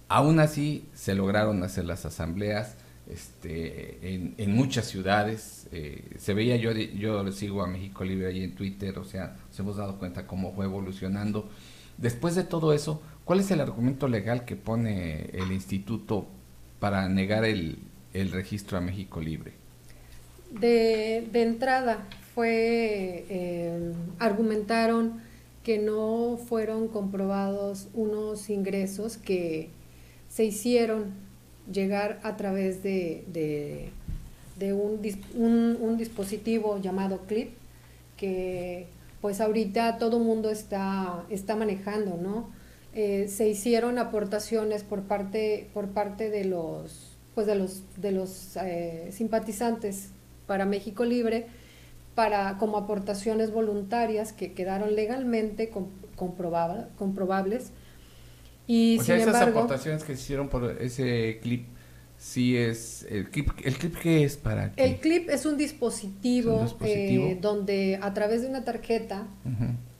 Aún 0.08 0.39
así 0.39 0.88
se 0.94 1.15
lograron 1.15 1.63
hacer 1.63 1.86
las 1.86 2.05
asambleas, 2.05 2.75
este, 3.12 4.33
en, 4.38 4.55
muchas 4.55 4.85
ciudades. 4.85 5.67
Eh, 5.71 6.03
se 6.17 6.33
veía, 6.33 6.55
yo, 6.55 6.71
yo 6.71 7.31
sigo 7.31 7.62
a 7.63 7.67
México 7.67 8.03
Libre 8.03 8.27
ahí 8.27 8.43
en 8.43 8.55
Twitter, 8.55 8.97
o 8.97 9.05
sea, 9.05 9.35
nos 9.47 9.59
hemos 9.59 9.77
dado 9.77 9.97
cuenta 9.97 10.25
cómo 10.27 10.53
fue 10.53 10.65
evolucionando. 10.65 11.50
Después 11.97 12.35
de 12.35 12.43
todo 12.43 12.74
eso, 12.74 13.01
¿cuál 13.24 13.39
es 13.39 13.51
el 13.51 13.62
argumento 13.62 14.07
legal 14.07 14.45
que 14.45 14.55
pone 14.55 15.29
el 15.33 15.51
instituto 15.51 16.27
para 16.79 17.07
negar 17.07 17.45
el, 17.45 17.77
registro 18.13 18.77
a 18.77 18.81
México 18.81 19.21
Libre? 19.21 19.53
De, 20.51 21.27
entrada, 21.33 22.07
fue, 22.33 23.25
eh, 23.29 23.93
argumentaron 24.19 25.21
que 25.63 25.79
no 25.79 26.38
fueron 26.47 26.88
comprobados 26.88 27.88
unos 27.93 28.50
ingresos 28.50 29.17
que 29.17 29.69
se 30.29 30.45
hicieron 30.45 31.25
llegar 31.72 32.19
a 32.24 32.38
través 32.38 32.84
de, 32.84 33.91
un, 34.62 35.77
un, 35.79 35.98
dispositivo 35.98 36.79
llamado 36.81 37.22
Clip, 37.27 37.51
que 38.17 38.88
pues 39.22 39.41
ahorita 39.41 39.98
todo 39.98 40.19
mundo 40.19 40.50
está, 40.50 41.24
está 41.29 41.55
manejando, 41.55 42.17
¿no? 42.17 42.50
Eh, 42.93 43.27
se 43.27 43.50
hicieron 43.50 44.00
aportaciones 44.00 44.84
por 44.84 45.03
parte, 45.03 45.69
por 45.74 45.89
parte 45.89 46.29
de 46.29 46.45
los, 46.45 47.17
pues 47.34 47.45
de 47.45 47.55
los, 47.55 47.84
de 47.98 48.12
los 48.12 48.55
eh, 48.57 49.10
simpatizantes 49.12 50.10
para 50.48 50.65
México 50.65 51.03
Libre, 51.03 51.48
para, 52.13 52.57
como 52.57 52.77
aportaciones 52.77 53.51
voluntarias 53.51 54.31
que 54.31 54.53
quedaron 54.53 54.95
legalmente 54.95 55.69
comprobables 56.15 57.72
y 58.67 58.98
o 59.00 59.03
sea, 59.03 59.17
esas 59.17 59.41
aportaciones 59.41 60.03
que 60.03 60.15
se 60.15 60.22
hicieron 60.22 60.50
por 60.50 60.81
ese 60.81 61.39
clip, 61.41 61.67
sí 62.17 62.57
es. 62.57 63.05
¿El 63.10 63.29
clip, 63.29 63.50
el 63.63 63.75
clip 63.75 63.95
qué 64.01 64.24
es 64.24 64.38
para 64.38 64.74
El 64.75 64.98
clip 64.98 65.29
es 65.29 65.45
un 65.45 65.57
dispositivo, 65.57 66.65
eh, 66.81 67.38
donde 67.39 68.00
a 68.01 68.13
través 68.13 68.41
de 68.41 68.48
una 68.48 68.63
tarjeta, 68.63 69.27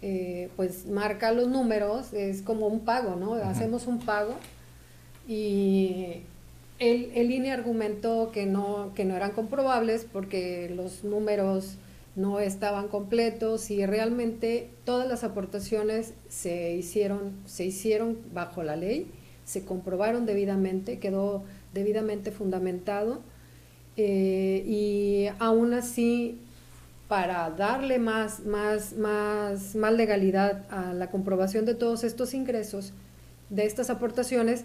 eh, 0.02 0.50
pues 0.56 0.88
marca 0.88 1.32
los 1.32 1.48
números, 1.48 2.14
es 2.14 2.42
como 2.42 2.68
un 2.68 2.82
pago, 2.82 3.16
¿no? 3.16 3.36
Hacemos 3.36 3.88
un 3.88 4.00
pago 4.00 4.36
y 5.28 6.22
el, 6.80 7.12
el 7.16 7.32
INE 7.32 7.52
argumentó 7.52 8.32
que 8.32 8.46
no, 8.46 8.92
que 8.96 9.06
no 9.06 9.16
eran 9.16 9.32
comprobables 9.32 10.06
porque 10.12 10.72
los 10.76 11.04
números 11.04 11.78
no 12.16 12.40
estaban 12.40 12.88
completos 12.88 13.70
y 13.72 13.86
realmente 13.86 14.70
todas 14.86 15.08
las 15.08 15.24
aportaciones 15.24 16.14
se 16.30 16.74
hicieron, 16.74 17.34
se 17.46 17.66
hicieron 17.66 18.18
bajo 18.34 18.64
la 18.64 18.76
ley, 18.76 19.12
se 19.44 19.66
comprobaron 19.66 20.26
debidamente, 20.26 21.00
quedó 21.00 21.44
debidamente 21.74 22.32
fundamentado 22.32 23.22
eh, 23.98 24.64
y 24.66 25.28
aún 25.40 25.74
así 25.74 26.40
para 27.08 27.50
darle 27.52 28.00
más, 28.00 28.46
más, 28.46 28.94
más, 28.94 29.76
más 29.76 29.94
legalidad 29.94 30.66
a 30.72 30.94
la 30.94 31.12
comprobación 31.12 31.66
de 31.66 31.76
todos 31.76 32.04
estos 32.04 32.34
ingresos, 32.34 32.94
de 33.50 33.66
estas 33.66 33.90
aportaciones, 33.90 34.64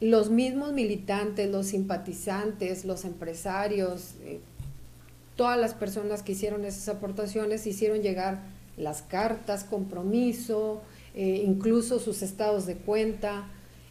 los 0.00 0.30
mismos 0.30 0.72
militantes, 0.72 1.50
los 1.50 1.68
simpatizantes, 1.68 2.84
los 2.84 3.04
empresarios, 3.06 4.16
eh, 4.22 4.40
todas 5.36 5.58
las 5.58 5.74
personas 5.74 6.22
que 6.22 6.32
hicieron 6.32 6.64
esas 6.64 6.88
aportaciones 6.88 7.66
hicieron 7.66 8.00
llegar 8.00 8.40
las 8.76 9.02
cartas, 9.02 9.64
compromiso, 9.64 10.82
eh, 11.14 11.42
incluso 11.46 11.98
sus 11.98 12.22
estados 12.22 12.66
de 12.66 12.76
cuenta. 12.76 13.48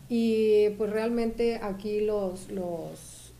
Y 0.10 0.70
pues 0.78 0.92
realmente 0.92 1.58
aquí 1.62 2.02
los, 2.02 2.52
los, 2.52 3.32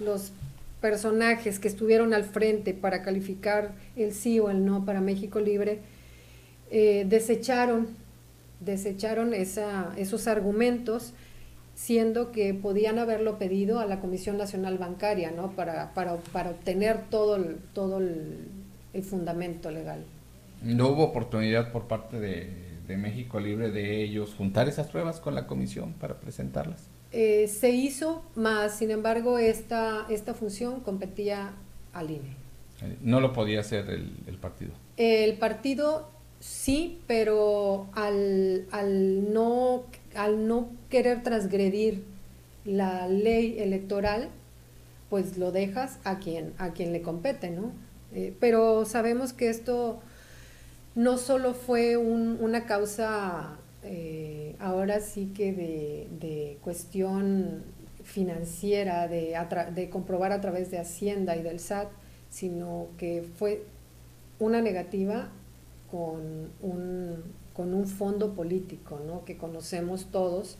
los, 0.00 0.32
personajes 0.80 1.58
que 1.58 1.66
estuvieron 1.66 2.14
al 2.14 2.22
frente 2.22 2.72
para 2.72 3.02
calificar 3.02 3.74
el 3.96 4.14
sí 4.14 4.38
o 4.38 4.48
el 4.48 4.64
no 4.64 4.84
para 4.84 5.00
México 5.00 5.40
Libre, 5.40 5.80
eh, 6.70 7.04
desecharon, 7.08 7.88
desecharon 8.60 9.34
esa, 9.34 9.92
esos 9.96 10.28
argumentos 10.28 11.14
siendo 11.78 12.32
que 12.32 12.54
podían 12.54 12.98
haberlo 12.98 13.38
pedido 13.38 13.78
a 13.78 13.86
la 13.86 14.00
Comisión 14.00 14.36
Nacional 14.36 14.78
Bancaria, 14.78 15.30
¿no? 15.30 15.52
Para, 15.52 15.94
para, 15.94 16.16
para 16.16 16.50
obtener 16.50 17.02
todo, 17.08 17.36
el, 17.36 17.58
todo 17.72 17.98
el, 17.98 18.48
fundamento 19.04 19.70
legal. 19.70 20.04
¿No 20.60 20.88
hubo 20.88 21.04
oportunidad 21.04 21.70
por 21.70 21.86
parte 21.86 22.18
de, 22.18 22.50
de, 22.88 22.96
México 22.96 23.38
Libre 23.38 23.70
de 23.70 24.02
ellos 24.02 24.34
juntar 24.36 24.68
esas 24.68 24.88
pruebas 24.88 25.20
con 25.20 25.36
la 25.36 25.46
comisión 25.46 25.92
para 25.92 26.18
presentarlas? 26.18 26.88
Eh, 27.12 27.46
se 27.46 27.70
hizo, 27.70 28.24
más 28.34 28.76
sin 28.76 28.90
embargo 28.90 29.38
esta, 29.38 30.04
esta 30.10 30.34
función 30.34 30.80
competía 30.80 31.52
al 31.92 32.10
INE. 32.10 32.34
¿No 33.02 33.20
lo 33.20 33.32
podía 33.32 33.60
hacer 33.60 33.88
el, 33.88 34.16
el 34.26 34.36
partido? 34.38 34.72
El 34.96 35.38
partido 35.38 36.10
sí, 36.40 37.00
pero 37.06 37.88
al, 37.94 38.66
al 38.72 39.32
no 39.32 39.84
al 40.16 40.48
no 40.48 40.70
querer 40.88 41.22
transgredir 41.22 42.04
la 42.64 43.08
ley 43.08 43.58
electoral, 43.58 44.28
pues 45.10 45.38
lo 45.38 45.52
dejas 45.52 45.98
a 46.04 46.18
quien, 46.18 46.52
a 46.58 46.72
quien 46.72 46.92
le 46.92 47.02
compete, 47.02 47.50
¿no? 47.50 47.72
Eh, 48.14 48.34
pero 48.40 48.84
sabemos 48.84 49.32
que 49.32 49.50
esto 49.50 50.00
no 50.94 51.18
solo 51.18 51.54
fue 51.54 51.96
una 51.96 52.66
causa 52.66 53.58
eh, 53.84 54.56
ahora 54.58 55.00
sí 55.00 55.32
que 55.34 55.52
de, 55.52 56.58
cuestión 56.62 57.62
financiera, 58.02 59.06
de, 59.06 59.36
de, 59.74 59.90
comprobar 59.90 60.32
a 60.32 60.40
través 60.40 60.70
de 60.70 60.78
Hacienda 60.78 61.36
y 61.36 61.42
del 61.42 61.60
SAT, 61.60 61.88
sino 62.30 62.88
que 62.98 63.24
fue 63.38 63.62
una 64.38 64.60
negativa 64.60 65.28
con 65.90 66.50
un, 66.62 67.22
con 67.54 67.74
un 67.74 67.86
fondo 67.86 68.34
político, 68.34 69.00
¿no? 69.06 69.24
Que 69.24 69.36
conocemos 69.36 70.06
todos. 70.10 70.58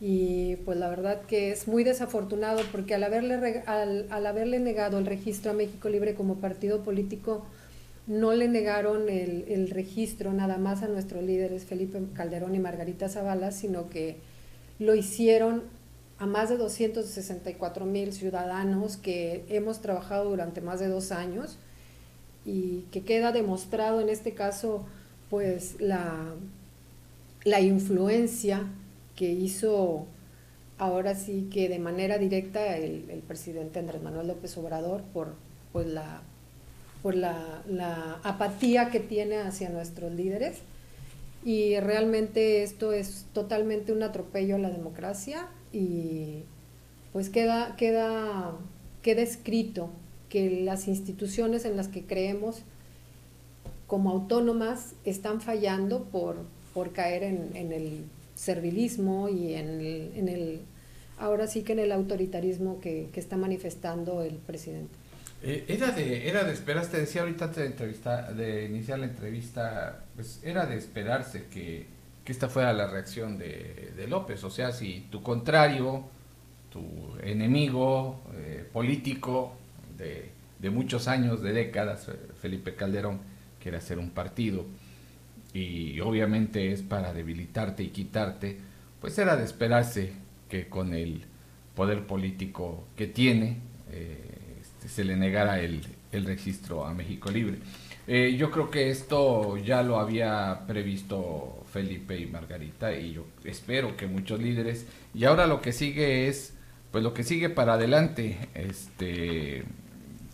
Y 0.00 0.56
pues 0.64 0.78
la 0.78 0.88
verdad 0.88 1.22
que 1.22 1.50
es 1.50 1.68
muy 1.68 1.84
desafortunado 1.84 2.62
porque 2.72 2.94
al 2.94 3.04
haberle, 3.04 3.62
al, 3.66 4.26
haberle 4.26 4.58
negado 4.58 4.98
el 4.98 5.06
registro 5.06 5.50
a 5.50 5.54
México 5.54 5.88
Libre 5.88 6.14
como 6.14 6.36
partido 6.36 6.82
político, 6.82 7.44
no 8.06 8.32
le 8.32 8.48
negaron 8.48 9.08
el, 9.10 9.44
el, 9.48 9.70
registro 9.70 10.32
nada 10.32 10.56
más 10.56 10.82
a 10.82 10.88
nuestros 10.88 11.22
líderes 11.22 11.64
Felipe 11.64 12.00
Calderón 12.14 12.54
y 12.54 12.58
Margarita 12.58 13.08
Zavala, 13.10 13.52
sino 13.52 13.90
que 13.90 14.16
lo 14.78 14.94
hicieron 14.94 15.64
a 16.18 16.26
más 16.26 16.48
de 16.48 16.56
264 16.56 17.84
mil 17.86 18.12
ciudadanos 18.12 18.96
que 18.96 19.44
hemos 19.48 19.80
trabajado 19.80 20.30
durante 20.30 20.60
más 20.60 20.80
de 20.80 20.88
dos 20.88 21.12
años 21.12 21.58
y 22.44 22.84
que 22.90 23.02
queda 23.02 23.32
demostrado 23.32 24.00
en 24.00 24.08
este 24.08 24.32
caso 24.32 24.84
pues 25.30 25.80
la, 25.80 26.34
la 27.44 27.60
influencia 27.60 28.66
que 29.20 29.30
hizo 29.30 30.06
ahora 30.78 31.14
sí 31.14 31.50
que 31.52 31.68
de 31.68 31.78
manera 31.78 32.16
directa 32.16 32.78
el, 32.78 33.02
presidente 33.28 33.78
Andrés 33.78 34.00
Manuel 34.00 34.28
López 34.28 34.56
Obrador 34.56 35.02
por 35.12 35.34
pues 35.74 35.86
la 35.86 36.22
por 37.02 37.14
la, 37.14 37.62
apatía 38.22 38.88
que 38.88 38.98
tiene 38.98 39.36
hacia 39.36 39.68
nuestros 39.68 40.10
líderes. 40.10 40.60
Y 41.44 41.78
realmente 41.80 42.62
esto 42.62 42.94
es 42.94 43.26
totalmente 43.34 43.92
un 43.92 44.02
atropello 44.02 44.54
a 44.56 44.58
la 44.58 44.70
democracia 44.70 45.48
y 45.70 46.44
pues 47.12 47.28
queda 47.28 47.76
queda 47.76 48.52
queda 49.02 49.20
escrito 49.20 49.90
que 50.30 50.62
las 50.62 50.88
instituciones 50.88 51.66
en 51.66 51.76
las 51.76 51.88
que 51.88 52.06
creemos 52.06 52.62
como 53.86 54.12
autónomas 54.12 54.94
están 55.04 55.42
fallando 55.42 56.04
por, 56.04 56.36
por 56.72 56.92
caer 56.92 57.22
en, 57.22 57.72
el 57.72 58.04
servilismo 58.40 59.28
y 59.28 59.52
en 59.54 60.28
el, 60.28 60.62
ahora 61.18 61.46
sí 61.46 61.62
que 61.62 61.72
en 61.72 61.80
el 61.80 61.92
autoritarismo 61.92 62.80
que, 62.80 63.10
está 63.14 63.36
manifestando 63.36 64.22
el 64.22 64.36
presidente. 64.36 64.94
Eh, 65.42 65.66
era 65.68 65.90
de 65.90 66.28
era 66.28 66.44
de 66.44 66.52
esperarse, 66.52 66.90
te 66.90 67.00
decía 67.00 67.22
ahorita 67.22 67.46
antes 67.46 67.58
de 67.58 67.66
entrevista 67.66 68.32
de 68.32 68.64
iniciar 68.64 68.98
la 68.98 69.06
entrevista, 69.06 70.04
pues 70.14 70.40
era 70.42 70.64
de 70.64 70.76
esperarse 70.76 71.46
que, 71.50 71.86
que 72.24 72.32
esta 72.32 72.48
fuera 72.48 72.72
la 72.72 72.86
reacción 72.86 73.38
de, 73.38 73.92
de, 73.94 74.06
López, 74.06 74.42
o 74.44 74.50
sea, 74.50 74.72
si 74.72 75.06
tu 75.10 75.22
contrario, 75.22 76.04
tu 76.70 76.82
enemigo 77.22 78.20
eh, 78.34 78.64
político 78.72 79.52
de, 79.98 80.30
de 80.58 80.70
muchos 80.70 81.08
años, 81.08 81.42
de 81.42 81.52
décadas, 81.52 82.10
Felipe 82.40 82.74
Calderón, 82.74 83.20
quiere 83.60 83.76
hacer 83.76 83.98
un 83.98 84.10
partido 84.10 84.64
y 85.52 86.00
obviamente 86.00 86.72
es 86.72 86.82
para 86.82 87.12
debilitarte 87.12 87.82
y 87.82 87.88
quitarte, 87.88 88.58
pues 89.00 89.18
era 89.18 89.36
de 89.36 89.44
esperarse 89.44 90.12
que 90.48 90.68
con 90.68 90.94
el 90.94 91.22
poder 91.74 92.06
político 92.06 92.84
que 92.96 93.06
tiene 93.06 93.56
eh, 93.90 94.58
este, 94.60 94.88
se 94.88 95.04
le 95.04 95.16
negara 95.16 95.60
el, 95.60 95.80
el, 96.12 96.24
registro 96.24 96.84
a 96.84 96.94
México 96.94 97.30
Libre. 97.30 97.58
Eh, 98.06 98.36
yo 98.36 98.50
creo 98.50 98.70
que 98.70 98.90
esto 98.90 99.56
ya 99.56 99.82
lo 99.82 99.98
había 99.98 100.64
previsto 100.66 101.64
Felipe 101.72 102.18
y 102.18 102.26
Margarita 102.26 102.94
y 102.94 103.12
yo 103.12 103.26
espero 103.44 103.96
que 103.96 104.06
muchos 104.06 104.40
líderes 104.40 104.86
y 105.14 105.24
ahora 105.24 105.46
lo 105.46 105.60
que 105.60 105.72
sigue 105.72 106.28
es 106.28 106.54
pues 106.90 107.04
lo 107.04 107.14
que 107.14 107.22
sigue 107.22 107.50
para 107.50 107.74
adelante 107.74 108.36
este 108.54 109.62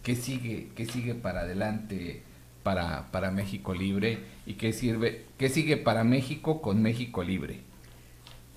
qué 0.03 0.17
sigue 0.17 0.69
qué 0.75 0.87
sigue 0.87 1.15
para 1.15 1.41
adelante 1.41 2.23
para, 2.67 3.13
para 3.13 3.31
México 3.31 3.75
Libre 3.75 4.19
y 4.45 4.55
qué, 4.55 4.73
sirve, 4.73 5.23
qué 5.39 5.49
sigue 5.49 5.77
para 5.77 6.03
México 6.03 6.61
con 6.61 6.83
México 6.83 7.23
Libre. 7.23 7.61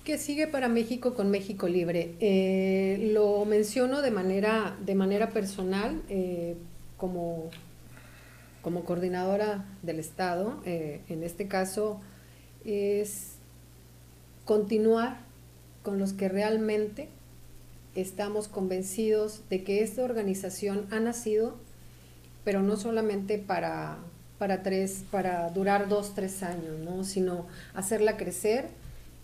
¿Qué 0.03 0.17
sigue 0.17 0.47
para 0.47 0.67
México 0.67 1.13
con 1.13 1.29
México 1.29 1.67
Libre? 1.67 2.15
Eh, 2.19 3.11
lo 3.13 3.45
menciono 3.45 4.01
de 4.01 4.09
manera, 4.09 4.75
de 4.83 4.95
manera 4.95 5.29
personal 5.29 6.01
eh, 6.09 6.55
como, 6.97 7.51
como 8.63 8.83
coordinadora 8.83 9.65
del 9.83 9.99
Estado. 9.99 10.59
Eh, 10.65 11.01
en 11.07 11.21
este 11.21 11.47
caso 11.47 12.01
es 12.65 13.35
continuar 14.43 15.19
con 15.83 15.99
los 15.99 16.13
que 16.13 16.29
realmente 16.29 17.09
estamos 17.93 18.47
convencidos 18.47 19.43
de 19.51 19.63
que 19.63 19.83
esta 19.83 20.01
organización 20.01 20.87
ha 20.89 20.99
nacido 20.99 21.57
pero 22.43 22.61
no 22.61 22.77
solamente 22.77 23.37
para, 23.37 23.97
para, 24.37 24.63
tres, 24.63 25.03
para 25.11 25.49
durar 25.49 25.87
dos, 25.89 26.15
tres 26.15 26.43
años, 26.43 26.79
¿no? 26.83 27.03
sino 27.03 27.45
hacerla 27.73 28.17
crecer 28.17 28.67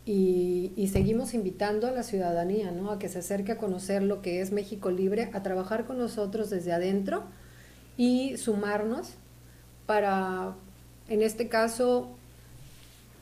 y, 0.06 0.90
seguimos 0.92 1.34
invitando 1.34 1.88
a 1.88 1.92
la 1.92 2.04
ciudadanía 2.04 2.72
¿no? 2.72 2.92
a 2.92 3.00
que 3.00 3.10
se 3.10 3.20
acerque 3.20 3.54
a 3.54 3.58
conocer 3.58 4.04
lo 4.04 4.22
que 4.22 4.42
es 4.42 4.52
México 4.52 4.92
Libre, 4.92 5.30
a 5.34 5.42
trabajar 5.42 5.86
con 5.86 5.98
nosotros 5.98 6.50
desde 6.50 6.72
adentro 6.72 7.24
y 7.98 8.38
sumarnos 8.38 9.10
para, 9.86 10.54
en 11.10 11.22
este 11.22 11.48
caso, 11.48 12.10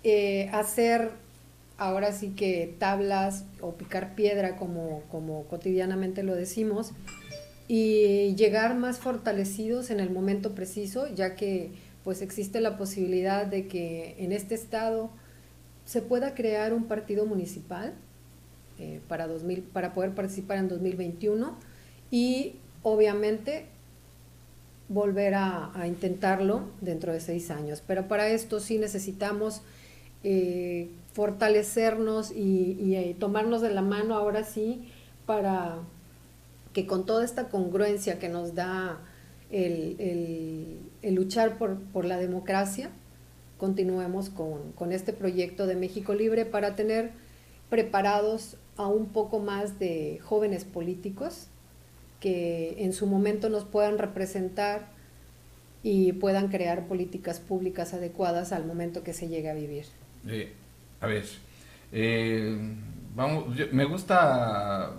eh, 0.03 0.49
hacer 0.51 1.11
ahora 1.77 2.11
sí 2.11 2.29
que 2.29 2.75
tablas 2.79 3.45
o 3.61 3.73
picar 3.73 4.15
piedra 4.15 4.57
como, 4.57 5.01
como 5.09 5.45
cotidianamente 5.45 6.23
lo 6.23 6.35
decimos 6.35 6.91
y 7.67 8.35
llegar 8.35 8.75
más 8.75 8.99
fortalecidos 8.99 9.89
en 9.89 9.99
el 9.99 10.09
momento 10.09 10.53
preciso, 10.53 11.07
ya 11.13 11.35
que 11.35 11.71
pues 12.03 12.21
existe 12.21 12.59
la 12.59 12.77
posibilidad 12.77 13.45
de 13.45 13.67
que 13.67 14.15
en 14.19 14.31
este 14.31 14.55
estado 14.55 15.09
se 15.85 16.01
pueda 16.01 16.33
crear 16.33 16.73
un 16.73 16.85
partido 16.85 17.25
municipal 17.25 17.93
eh, 18.79 18.99
para, 19.07 19.27
2000, 19.27 19.61
para 19.61 19.93
poder 19.93 20.11
participar 20.13 20.57
en 20.57 20.67
2021 20.67 21.55
y 22.11 22.55
obviamente 22.81 23.67
volver 24.89 25.33
a, 25.35 25.71
intentarlo 25.87 26.63
dentro 26.81 27.13
de 27.13 27.19
seis 27.19 27.49
años. 27.49 27.81
Pero 27.85 28.07
para 28.07 28.27
esto 28.27 28.59
sí 28.59 28.77
necesitamos 28.77 29.61
eh, 30.23 30.89
fortalecernos 31.13 32.31
y, 32.31 32.95
eh, 32.95 33.15
tomarnos 33.19 33.61
de 33.61 33.73
la 33.73 33.81
mano 33.81 34.15
ahora 34.15 34.43
sí 34.43 34.89
para 35.25 35.79
que 36.73 36.87
con 36.87 37.05
toda 37.05 37.23
esta 37.23 37.49
congruencia 37.49 38.19
que 38.19 38.29
nos 38.29 38.55
da 38.55 38.99
el, 39.51 40.79
luchar 41.03 41.57
por, 41.57 42.05
la 42.05 42.17
democracia, 42.17 42.89
continuemos 43.57 44.29
con, 44.29 44.91
este 44.91 45.13
proyecto 45.13 45.67
de 45.67 45.75
México 45.75 46.13
Libre 46.13 46.45
para 46.45 46.75
tener 46.75 47.11
preparados 47.69 48.57
a 48.75 48.87
un 48.87 49.07
poco 49.07 49.39
más 49.39 49.79
de 49.79 50.19
jóvenes 50.23 50.65
políticos 50.65 51.47
que 52.19 52.83
en 52.83 52.93
su 52.93 53.05
momento 53.05 53.49
nos 53.49 53.65
puedan 53.65 53.97
representar 53.97 54.87
y 55.83 56.13
puedan 56.13 56.47
crear 56.47 56.87
políticas 56.87 57.39
públicas 57.39 57.93
adecuadas 57.93 58.53
al 58.53 58.65
momento 58.65 59.03
que 59.03 59.13
se 59.13 59.27
llegue 59.27 59.49
a 59.49 59.53
vivir. 59.53 59.85
Eh, 60.27 60.53
a 61.01 61.07
ver, 61.07 61.25
eh, 61.91 62.57
vamos, 63.13 63.53
me 63.73 63.83
gusta 63.83 64.93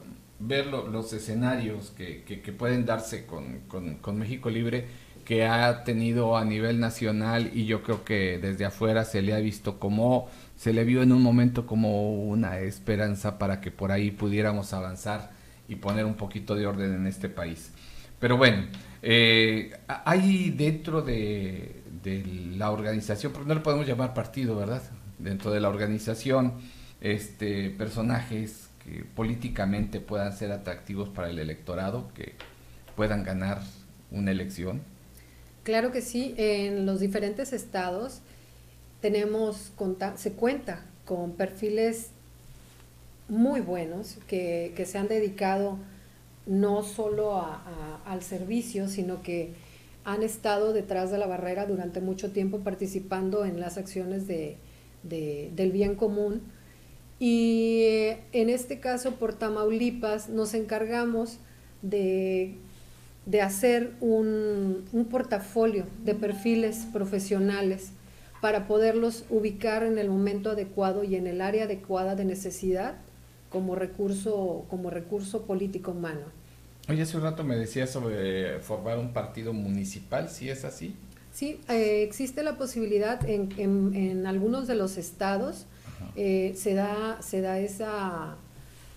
ver 0.46 0.66
los 0.66 1.12
escenarios 1.12 1.90
que, 1.96 2.54
pueden 2.56 2.84
darse 2.84 3.26
con, 3.26 3.60
con, 3.68 4.18
México 4.18 4.50
Libre 4.50 4.86
que 5.24 5.46
ha 5.46 5.84
tenido 5.84 6.36
a 6.36 6.44
nivel 6.44 6.78
nacional 6.80 7.50
y 7.54 7.64
yo 7.64 7.82
creo 7.82 8.04
que 8.04 8.38
desde 8.38 8.66
afuera 8.66 9.04
se 9.04 9.22
le 9.22 9.32
ha 9.32 9.38
visto 9.38 9.80
como, 9.80 10.28
se 10.56 10.74
le 10.74 10.84
vio 10.84 11.02
en 11.02 11.12
un 11.12 11.22
momento 11.22 11.66
como 11.66 12.24
una 12.24 12.58
esperanza 12.58 13.38
para 13.38 13.60
que 13.62 13.70
por 13.70 13.90
ahí 13.90 14.10
pudiéramos 14.10 14.74
avanzar 14.74 15.30
y 15.66 15.76
poner 15.76 16.04
un 16.04 16.14
poquito 16.14 16.54
de 16.54 16.66
orden 16.66 16.94
en 16.94 17.06
este 17.06 17.30
país. 17.30 17.72
Pero 18.20 18.36
bueno, 18.36 18.64
eh, 19.02 19.72
hay 19.86 20.50
dentro 20.50 21.02
de, 21.02 21.82
la 22.56 22.70
organización, 22.70 23.32
pero 23.32 23.46
no 23.46 23.54
le 23.54 23.60
podemos 23.60 23.86
llamar 23.86 24.12
partido, 24.12 24.56
¿verdad? 24.56 24.82
Dentro 25.18 25.50
de 25.50 25.60
la 25.60 25.70
organización, 25.70 26.54
este, 27.00 27.70
personajes 27.70 28.63
que 28.84 29.04
políticamente 29.16 30.00
puedan 30.00 30.36
ser 30.36 30.52
atractivos 30.52 31.08
para 31.08 31.30
el 31.30 31.38
electorado, 31.38 32.10
que 32.14 32.34
puedan 32.96 33.24
ganar 33.24 33.60
una 34.10 34.30
elección? 34.30 34.82
Claro 35.62 35.92
que 35.92 36.02
sí, 36.02 36.34
en 36.36 36.86
los 36.86 37.00
diferentes 37.00 37.52
estados 37.52 38.20
tenemos 39.00 39.72
se 40.16 40.32
cuenta 40.32 40.84
con 41.04 41.32
perfiles 41.32 42.10
muy 43.28 43.60
buenos 43.60 44.16
que, 44.26 44.72
se 44.86 44.98
han 44.98 45.08
dedicado 45.08 45.78
no 46.46 46.82
solo 46.82 47.42
al 48.04 48.22
servicio, 48.22 48.88
sino 48.88 49.22
que 49.22 49.52
han 50.04 50.22
estado 50.22 50.74
detrás 50.74 51.10
de 51.10 51.16
la 51.16 51.26
barrera 51.26 51.66
durante 51.66 52.00
mucho 52.02 52.30
tiempo 52.32 52.60
participando 52.60 53.46
en 53.46 53.60
las 53.60 53.78
acciones 53.78 54.26
de, 54.26 54.58
del 55.02 55.72
bien 55.72 55.94
común 55.94 56.42
y 57.26 57.86
en 58.32 58.50
este 58.50 58.80
caso 58.80 59.12
por 59.12 59.32
Tamaulipas 59.32 60.28
nos 60.28 60.52
encargamos 60.52 61.38
de, 61.80 62.54
hacer 63.42 63.94
un, 64.02 64.84
portafolio 65.10 65.86
de 66.04 66.14
perfiles 66.14 66.86
profesionales 66.92 67.92
para 68.42 68.68
poderlos 68.68 69.24
ubicar 69.30 69.84
en 69.84 69.96
el 69.96 70.10
momento 70.10 70.50
adecuado 70.50 71.02
y 71.02 71.16
en 71.16 71.26
el 71.26 71.40
área 71.40 71.64
adecuada 71.64 72.14
de 72.14 72.26
necesidad 72.26 72.96
como 73.48 73.74
recurso, 73.74 74.66
como 74.68 74.90
recurso 74.90 75.46
político 75.46 75.92
humano. 75.92 76.26
Oye, 76.90 77.00
hace 77.00 77.16
un 77.16 77.22
rato 77.22 77.42
me 77.42 77.56
decías 77.56 77.88
sobre 77.88 78.58
formar 78.58 78.98
un 78.98 79.14
partido 79.14 79.54
municipal, 79.54 80.28
¿sí 80.28 80.50
es 80.50 80.66
así? 80.66 80.94
Sí, 81.32 81.58
eh, 81.70 82.02
existe 82.02 82.42
la 82.42 82.58
posibilidad 82.58 83.26
en, 83.26 83.48
en 83.56 84.26
algunos 84.26 84.66
de 84.66 84.74
los 84.74 84.98
estados 84.98 85.64
eh, 86.16 86.54
se 86.56 86.74
da, 86.74 87.20
se 87.20 87.40
da 87.40 87.58
esa, 87.58 88.36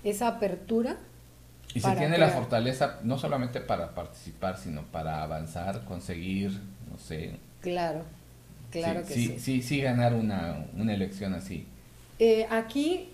esa 0.03 0.27
apertura. 0.27 0.97
Y 1.73 1.79
se 1.79 1.91
tiene 1.95 2.17
la 2.17 2.29
fortaleza 2.29 2.99
no 3.03 3.17
solamente 3.17 3.61
para 3.61 3.93
participar, 3.93 4.57
sino 4.57 4.83
para 4.83 5.21
avanzar, 5.21 5.83
conseguir, 5.85 6.51
no 6.89 6.97
sé. 6.97 7.37
Claro, 7.61 8.03
claro 8.71 9.01
que 9.05 9.13
sí. 9.13 9.35
Sí, 9.39 9.61
sí, 9.61 9.81
ganar 9.81 10.13
una, 10.13 10.65
una 10.75 10.93
elección 10.93 11.33
así. 11.33 11.67
Eh, 12.19 12.47
aquí 12.49 13.09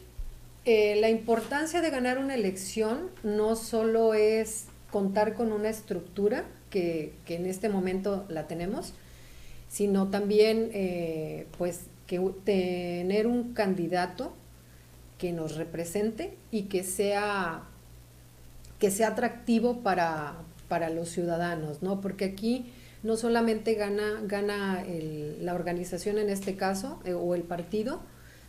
eh, 0.65 0.97
la 1.01 1.09
importancia 1.09 1.81
de 1.81 1.89
ganar 1.89 2.19
una 2.19 2.35
elección 2.35 3.09
no 3.23 3.55
solo 3.55 4.13
es 4.13 4.67
contar 4.91 5.33
con 5.33 5.51
una 5.51 5.69
estructura, 5.69 6.43
que, 6.69 7.13
que 7.25 7.35
en 7.35 7.45
este 7.45 7.69
momento 7.69 8.25
la 8.29 8.47
tenemos, 8.47 8.93
sino 9.67 10.07
también 10.07 10.71
pues 11.57 11.81
que 12.07 12.19
tener 12.43 13.27
un 13.27 13.53
candidato 13.53 14.33
que 15.17 15.31
nos 15.31 15.55
represente 15.55 16.35
y 16.51 16.63
que 16.63 16.83
sea, 16.83 17.63
que 18.79 18.91
sea 18.91 19.09
atractivo 19.09 19.79
para, 19.79 20.35
para 20.67 20.89
los 20.89 21.09
ciudadanos, 21.09 21.81
¿no? 21.81 22.01
Porque 22.01 22.25
aquí 22.25 22.65
no 23.03 23.17
solamente 23.17 23.75
gana, 23.75 24.21
gana 24.23 24.83
la 25.41 25.53
organización 25.53 26.17
en 26.17 26.29
este 26.29 26.55
caso 26.55 26.99
eh, 27.05 27.13
o 27.13 27.35
el 27.35 27.43
partido, 27.43 27.99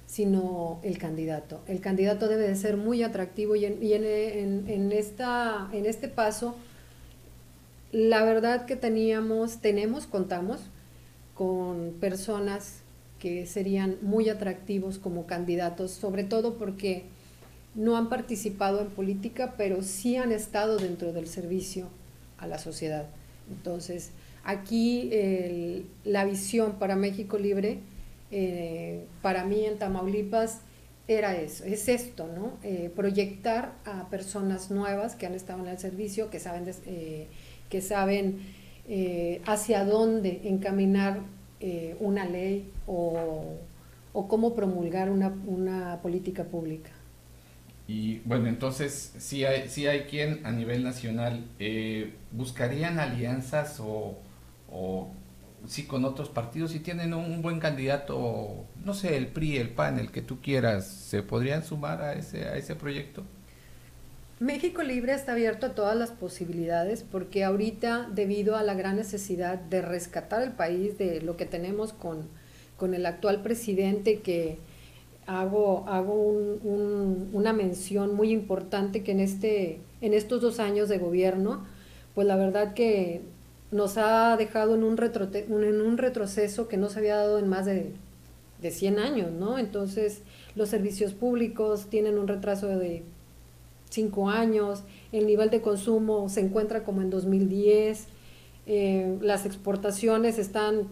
sino 0.06 0.80
el 0.82 0.96
candidato. 0.98 1.60
El 1.66 1.80
candidato 1.80 2.28
debe 2.28 2.46
de 2.46 2.56
ser 2.56 2.76
muy 2.76 3.02
atractivo 3.02 3.56
y 3.56 3.64
en, 3.64 4.92
esta, 4.92 5.68
en 5.72 5.86
este 5.86 6.08
paso, 6.08 6.54
la 7.90 8.22
verdad 8.22 8.66
que 8.66 8.76
teníamos, 8.76 9.58
tenemos, 9.58 10.06
contamos 10.06 10.60
con 11.34 11.94
personas 12.00 12.83
que 13.24 13.46
serían 13.46 13.96
muy 14.02 14.28
atractivos 14.28 14.98
como 14.98 15.24
candidatos, 15.24 15.92
sobre 15.92 16.24
todo 16.24 16.58
porque 16.58 17.04
no 17.74 17.96
han 17.96 18.10
participado 18.10 18.82
en 18.82 18.88
política, 18.88 19.54
pero 19.56 19.82
sí 19.82 20.18
han 20.18 20.30
estado 20.30 20.76
dentro 20.76 21.14
del 21.14 21.26
servicio 21.26 21.88
a 22.36 22.46
la 22.46 22.58
sociedad. 22.58 23.06
Entonces, 23.50 24.10
aquí 24.44 25.10
la 26.04 26.26
visión 26.26 26.74
para 26.78 26.96
México 26.96 27.38
Libre, 27.38 27.78
eh, 28.30 29.06
para 29.22 29.46
mí 29.46 29.64
en 29.64 29.78
Tamaulipas, 29.78 30.60
era 31.08 31.34
eso, 31.34 31.64
es 31.64 31.88
esto, 31.88 32.26
¿no? 32.26 32.58
Eh, 32.62 32.92
proyectar 32.94 33.72
a 33.86 34.10
personas 34.10 34.70
nuevas 34.70 35.14
que 35.14 35.24
han 35.24 35.34
estado 35.34 35.62
en 35.62 35.68
el 35.68 35.78
servicio, 35.78 36.28
que 36.28 36.40
saben, 36.40 36.70
eh, 36.84 37.28
que 37.70 37.80
saben 37.80 38.40
hacia 39.46 39.86
dónde 39.86 40.42
encaminar 40.44 41.20
una 42.00 42.24
ley 42.26 42.70
o, 42.86 43.56
cómo 44.28 44.54
promulgar 44.54 45.10
una 45.10 46.00
política 46.02 46.44
pública. 46.44 46.90
Y 47.86 48.20
bueno, 48.20 48.48
entonces 48.48 49.12
si 49.18 49.44
hay, 49.44 49.68
si 49.68 49.86
hay 49.86 50.02
quien 50.02 50.44
a 50.46 50.52
nivel 50.52 50.82
nacional 50.82 51.44
eh, 51.58 52.14
buscarían 52.32 52.98
alianzas 52.98 53.78
o, 53.78 54.16
o 54.72 55.10
sí 55.66 55.84
con 55.84 56.04
otros 56.06 56.30
partidos, 56.30 56.70
si 56.70 56.80
tienen 56.80 57.12
un, 57.12 57.42
buen 57.42 57.60
candidato, 57.60 58.64
no 58.84 58.94
sé, 58.94 59.16
el 59.18 59.26
PRI, 59.26 59.58
el 59.58 59.68
PAN, 59.70 59.98
el 59.98 60.10
que 60.10 60.22
tú 60.22 60.40
quieras, 60.40 60.86
¿se 60.86 61.22
podrían 61.22 61.62
sumar 61.62 62.00
a 62.00 62.14
ese, 62.14 62.46
a 62.46 62.56
ese 62.56 62.74
proyecto? 62.74 63.22
México 64.40 64.82
Libre 64.82 65.14
está 65.14 65.32
abierto 65.32 65.66
a 65.66 65.74
todas 65.76 65.96
las 65.96 66.10
posibilidades 66.10 67.04
porque 67.04 67.44
ahorita, 67.44 68.08
debido 68.12 68.56
a 68.56 68.64
la 68.64 68.74
gran 68.74 68.96
necesidad 68.96 69.58
de 69.58 69.80
rescatar 69.80 70.42
el 70.42 70.50
país 70.50 70.98
de 70.98 71.20
lo 71.20 71.36
que 71.36 71.46
tenemos 71.46 71.92
con, 71.92 72.26
con 72.76 72.94
el 72.94 73.06
actual 73.06 73.42
presidente 73.42 74.20
que 74.20 74.58
hago, 75.26 75.88
hago 75.88 76.14
una 77.32 77.52
mención 77.52 78.14
muy 78.14 78.32
importante 78.32 79.04
que 79.04 79.12
en, 79.12 79.20
este, 79.20 79.78
en 80.00 80.14
estos 80.14 80.40
dos 80.40 80.58
años 80.58 80.88
de 80.88 80.98
gobierno, 80.98 81.64
pues 82.16 82.26
la 82.26 82.34
verdad 82.34 82.74
que 82.74 83.22
nos 83.70 83.96
ha 83.98 84.36
dejado 84.36 84.74
en 84.74 84.82
un, 84.82 84.98
en 85.00 85.80
un 85.80 85.96
retroceso 85.96 86.66
que 86.66 86.76
no 86.76 86.88
se 86.88 86.98
había 86.98 87.16
dado 87.16 87.38
en 87.38 87.48
más 87.48 87.66
de, 87.66 87.92
de 88.60 88.70
100 88.72 88.98
años, 88.98 89.30
¿no? 89.30 89.58
Entonces, 89.58 90.22
los 90.56 90.68
servicios 90.68 91.12
públicos 91.12 91.86
tienen 91.88 92.18
un 92.18 92.26
retraso 92.26 92.66
de 92.66 93.04
5 93.94 94.30
años, 94.30 94.82
el 95.12 95.26
nivel 95.26 95.50
de 95.50 95.60
consumo 95.60 96.28
se 96.28 96.40
encuentra 96.40 96.82
como 96.84 97.00
en 97.00 97.10
2010, 97.10 98.06
eh, 98.66 99.18
las 99.20 99.46
exportaciones 99.46 100.38
están 100.38 100.88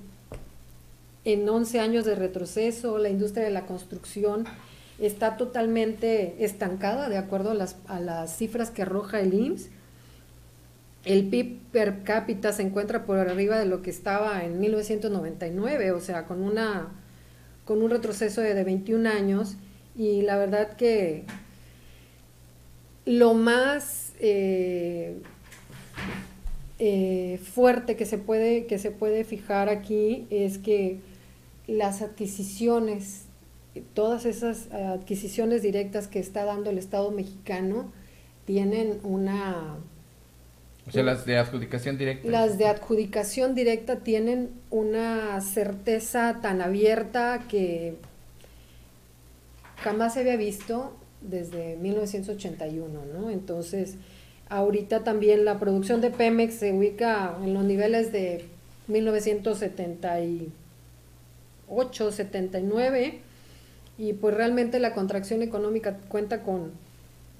en 1.24 1.48
11 1.48 1.80
años 1.80 2.04
de 2.04 2.14
retroceso, 2.14 2.98
la 2.98 3.08
industria 3.08 3.44
de 3.44 3.50
la 3.50 3.66
construcción 3.66 4.44
está 4.98 5.36
totalmente 5.36 6.44
estancada 6.44 7.08
de 7.08 7.18
acuerdo 7.18 7.50
a 7.50 7.54
las, 7.54 7.76
a 7.86 8.00
las 8.00 8.36
cifras 8.36 8.70
que 8.70 8.82
arroja 8.82 9.20
el 9.20 9.34
IMSS. 9.34 9.68
El 11.04 11.28
PIB 11.28 11.58
per 11.72 12.04
cápita 12.04 12.52
se 12.52 12.62
encuentra 12.62 13.04
por 13.04 13.18
arriba 13.18 13.58
de 13.58 13.66
lo 13.66 13.82
que 13.82 13.90
estaba 13.90 14.44
en 14.44 14.60
1999, 14.60 15.90
o 15.90 16.00
sea, 16.00 16.26
con, 16.26 16.40
una, 16.42 16.90
con 17.64 17.82
un 17.82 17.90
retroceso 17.90 18.40
de, 18.40 18.62
21 18.62 19.08
años. 19.08 19.56
Y 19.96 20.22
la 20.22 20.36
verdad 20.36 20.76
que 20.76 21.24
lo 23.04 23.34
más 23.34 24.12
eh, 24.20 25.20
eh, 26.78 27.40
fuerte 27.52 27.96
que 27.96 28.06
se, 28.06 28.18
puede, 28.18 28.66
que 28.66 28.78
se 28.78 28.90
puede 28.90 29.24
fijar 29.24 29.68
aquí 29.68 30.26
es 30.30 30.58
que 30.58 31.00
las 31.66 32.02
adquisiciones, 32.02 33.24
todas 33.94 34.26
esas 34.26 34.70
adquisiciones 34.72 35.62
directas 35.62 36.08
que 36.08 36.18
está 36.18 36.44
dando 36.44 36.70
el 36.70 36.78
Estado 36.78 37.10
mexicano 37.10 37.92
tienen 38.44 38.98
una... 39.02 39.76
O 40.86 40.90
sea, 40.90 41.04
las 41.04 41.24
de 41.24 41.38
adjudicación 41.38 41.96
directa. 41.96 42.28
Las 42.28 42.58
de 42.58 42.66
adjudicación 42.66 43.54
directa 43.54 44.00
tienen 44.00 44.50
una 44.70 45.40
certeza 45.40 46.40
tan 46.42 46.60
abierta 46.60 47.44
que 47.48 47.94
jamás 49.76 50.14
se 50.14 50.20
había 50.20 50.36
visto 50.36 50.96
desde 51.22 51.76
1981, 51.76 53.00
¿no? 53.12 53.30
Entonces, 53.30 53.96
ahorita 54.48 55.04
también 55.04 55.44
la 55.44 55.58
producción 55.58 56.00
de 56.00 56.10
Pemex 56.10 56.54
se 56.54 56.72
ubica 56.72 57.36
en 57.42 57.54
los 57.54 57.64
niveles 57.64 58.12
de 58.12 58.44
1970 58.88 60.20
y 60.20 60.52
8,79 61.70 63.14
y 63.98 64.12
pues 64.14 64.34
realmente 64.34 64.78
la 64.78 64.94
contracción 64.94 65.42
económica 65.42 65.96
cuenta 66.08 66.42
con, 66.42 66.72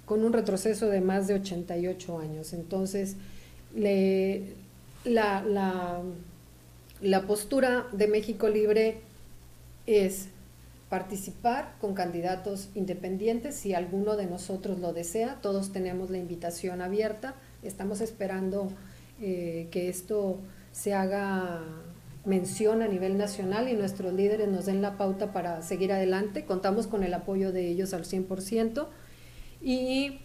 con 0.04 0.24
un 0.24 0.32
retroceso 0.32 0.88
de 0.88 1.00
más 1.00 1.26
de 1.26 1.34
88 1.34 2.18
años. 2.18 2.52
Entonces, 2.52 3.16
le, 3.74 4.44
la, 5.04 5.42
la, 5.42 6.00
la 7.00 7.22
postura 7.26 7.86
de 7.92 8.06
México 8.06 8.48
Libre 8.48 8.98
es 9.86 10.28
participar 10.92 11.74
con 11.80 11.94
candidatos 11.94 12.68
independientes 12.74 13.54
si 13.54 13.72
alguno 13.72 14.14
de 14.14 14.26
nosotros 14.26 14.78
lo 14.78 14.92
desea. 14.92 15.38
Todos 15.40 15.72
tenemos 15.72 16.10
la 16.10 16.18
invitación 16.18 16.82
abierta. 16.82 17.34
Estamos 17.62 18.02
esperando 18.02 18.70
eh, 19.18 19.68
que 19.70 19.88
esto 19.88 20.36
se 20.70 20.92
haga 20.92 21.62
mención 22.26 22.82
a 22.82 22.88
nivel 22.88 23.16
nacional 23.16 23.70
y 23.70 23.72
nuestros 23.72 24.12
líderes 24.12 24.48
nos 24.48 24.66
den 24.66 24.82
la 24.82 24.98
pauta 24.98 25.32
para 25.32 25.62
seguir 25.62 25.94
adelante. 25.94 26.44
Contamos 26.44 26.86
con 26.88 27.04
el 27.04 27.14
apoyo 27.14 27.52
de 27.52 27.68
ellos 27.68 27.94
al 27.94 28.04
100% 28.04 28.86
y 29.62 30.18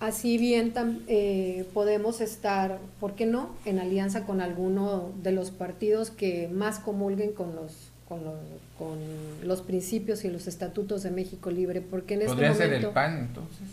así 0.00 0.36
bien 0.36 0.74
eh, 1.06 1.64
podemos 1.72 2.20
estar, 2.20 2.80
¿por 2.98 3.14
qué 3.14 3.24
no?, 3.24 3.50
en 3.64 3.78
alianza 3.78 4.26
con 4.26 4.40
alguno 4.40 5.12
de 5.22 5.30
los 5.30 5.52
partidos 5.52 6.10
que 6.10 6.48
más 6.48 6.80
comulguen 6.80 7.30
con 7.30 7.54
los, 7.54 7.92
con 8.08 8.24
los, 8.24 8.34
con 8.78 8.98
los 9.42 9.62
principios 9.62 10.24
y 10.24 10.30
los 10.30 10.46
estatutos 10.46 11.02
de 11.02 11.10
México 11.10 11.50
Libre. 11.50 11.80
Porque 11.80 12.14
en 12.14 12.22
este 12.22 12.34
¿Podría 12.34 12.54
ser 12.54 12.72
el 12.72 12.86
PAN 12.88 13.18
entonces? 13.18 13.66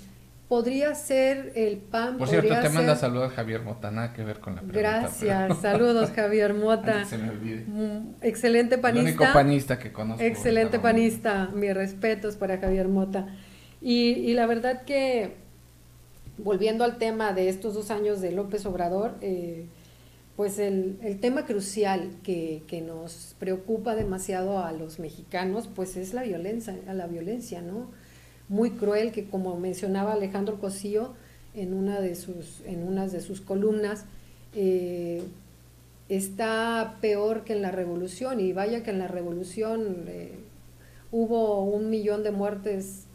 Podría 0.47 0.93
ser 0.93 1.53
el 1.55 1.77
PAN. 1.77 2.17
Por 2.17 2.27
cierto, 2.27 2.53
te 2.61 2.69
manda 2.69 2.95
saludos 2.95 3.33
Javier 3.33 3.61
Mota, 3.61 3.89
nada 3.91 4.13
que 4.13 4.23
ver 4.23 4.39
con 4.39 4.55
la 4.55 4.61
pregunta. 4.61 4.79
Gracias, 4.79 5.57
saludos 5.61 6.11
Javier 6.11 6.53
Mota. 6.53 7.05
se 7.05 7.17
me 7.17 7.29
olvide. 7.29 7.65
Mm, 7.65 8.15
excelente 8.21 8.77
panista. 8.77 9.09
El 9.09 9.15
único 9.15 9.33
panista 9.33 9.79
que 9.79 9.91
conozco. 9.91 10.23
Excelente 10.23 10.79
panista, 10.79 11.49
mis 11.53 11.73
respetos 11.73 12.35
para 12.35 12.57
Javier 12.57 12.87
Mota. 12.87 13.27
Y, 13.81 14.11
y, 14.11 14.33
la 14.33 14.45
verdad 14.45 14.83
que, 14.83 15.35
volviendo 16.37 16.83
al 16.83 16.97
tema 16.97 17.33
de 17.33 17.49
estos 17.49 17.73
dos 17.73 17.91
años 17.91 18.21
de 18.21 18.31
López 18.31 18.65
Obrador, 18.65 19.15
eh, 19.21 19.65
pues 20.35 20.57
el, 20.59 20.97
el, 21.03 21.19
tema 21.19 21.45
crucial 21.45 22.09
que, 22.23 22.63
que, 22.67 22.81
nos 22.81 23.35
preocupa 23.39 23.95
demasiado 23.95 24.59
a 24.59 24.71
los 24.71 24.99
mexicanos, 24.99 25.69
pues 25.73 25.95
es 25.95 26.13
la 26.13 26.23
violencia, 26.23 26.75
la 26.91 27.07
violencia, 27.07 27.61
¿no? 27.61 27.89
muy 28.49 28.71
cruel 28.71 29.11
que 29.11 29.25
como 29.25 29.57
mencionaba 29.57 30.13
Alejandro 30.13 30.59
Cosío 30.59 31.13
en 31.55 31.73
una 31.73 32.01
de 32.01 32.15
sus, 32.15 32.61
en 32.65 32.83
unas 32.83 33.11
de 33.11 33.21
sus 33.21 33.41
columnas, 33.41 34.05
eh, 34.55 35.23
está 36.09 36.97
peor 37.01 37.43
que 37.43 37.53
en 37.53 37.61
la 37.61 37.71
revolución 37.71 38.39
y 38.39 38.53
vaya 38.53 38.83
que 38.83 38.91
en 38.91 38.99
la 38.99 39.07
revolución 39.07 40.05
eh, 40.07 40.33
hubo 41.11 41.63
un 41.63 41.89
millón 41.89 42.23
de 42.23 42.31
muertes 42.31 43.05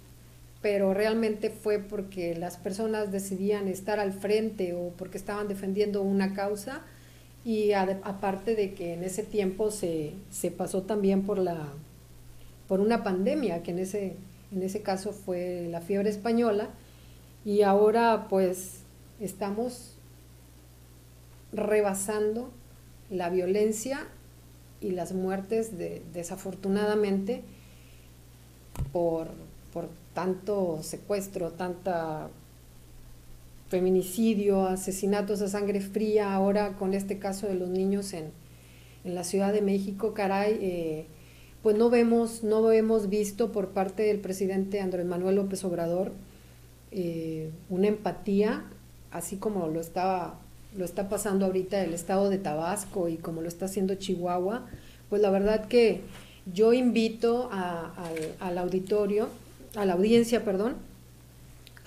pero 0.61 0.93
realmente 0.93 1.51
fue 1.51 1.79
porque 1.79 2.35
las 2.35 2.57
personas 2.57 3.13
decidían 3.13 3.69
estar 3.69 4.01
al 4.01 4.13
frente 4.13 4.75
o 4.75 4.89
porque 4.97 5.17
estaban 5.17 5.47
defendiendo 5.47 6.03
una 6.03 6.35
causa 6.35 6.83
y 7.45 7.73
aparte 7.73 8.55
de 8.55 8.75
que 8.75 8.95
en 8.95 9.05
ese 9.05 9.23
tiempo 9.23 9.71
se, 9.71 10.13
se 10.31 10.51
pasó 10.51 10.83
también 10.83 11.23
por 11.25 11.39
la 11.39 11.69
por 12.67 12.81
una 12.81 13.03
pandemia 13.03 13.63
que 13.63 13.71
en 13.71 13.79
ese 13.79 14.17
en 14.53 14.63
ese 14.63 14.83
caso 14.83 15.13
fue 15.13 15.69
la 15.71 15.81
fiebre 15.81 16.11
española, 16.11 16.71
y 17.45 17.63
ahora 17.63 18.27
pues 18.29 18.81
estamos 19.21 19.95
rebasando 21.53 22.51
la 23.11 23.31
violencia 23.31 24.07
y 24.81 24.91
las 24.91 25.13
muertes 25.13 25.77
de, 25.79 26.03
desafortunadamente 26.13 27.43
por, 28.93 29.29
por 29.73 29.89
tanto 30.15 30.83
secuestro, 30.83 31.53
tanta 31.53 32.29
feminicidio, 33.69 34.67
asesinatos 34.67 35.43
a 35.43 35.49
sangre 35.49 35.81
fría, 35.81 36.33
ahora 36.33 36.77
con 36.77 36.95
este 36.95 37.19
caso 37.19 37.47
de 37.47 37.55
los 37.55 37.69
niños 37.69 38.13
en, 38.13 38.33
en 39.05 39.15
la 39.15 39.25
Ciudad 39.25 39.53
de 39.53 39.63
México, 39.63 40.15
caray, 40.15 40.59
eh, 40.61 41.07
pues 41.63 41.77
no 41.77 41.91
vemos, 41.91 42.45
no 42.45 42.71
hemos 42.73 43.09
visto 43.09 43.53
por 43.53 43.69
parte 43.71 44.05
del 44.05 44.21
presidente 44.21 44.81
Andrés 44.81 45.07
Manuel 45.07 45.37
López 45.37 45.65
Obrador 45.65 46.13
eh, 46.91 47.51
una 47.69 47.89
empatía, 47.89 48.65
así 49.11 49.37
como 49.37 49.69
lo 49.69 49.81
está, 49.81 50.35
lo 50.77 50.85
está 50.85 51.09
pasando 51.09 51.45
ahorita 51.45 51.85
el 51.85 51.93
estado 51.93 52.31
de 52.31 52.39
Tabasco 52.39 53.09
y 53.09 53.17
como 53.17 53.43
lo 53.43 53.49
está 53.49 53.67
haciendo 53.67 53.95
Chihuahua, 53.97 54.67
pues 55.11 55.21
la 55.21 55.31
verdad 55.31 55.67
que 55.67 56.01
yo 56.53 56.73
invito 56.73 57.51
al 57.53 58.59
auditorio, 58.59 59.29
a 59.75 59.85
la 59.85 59.95
audiencia, 59.95 60.45
perdón, 60.45 60.77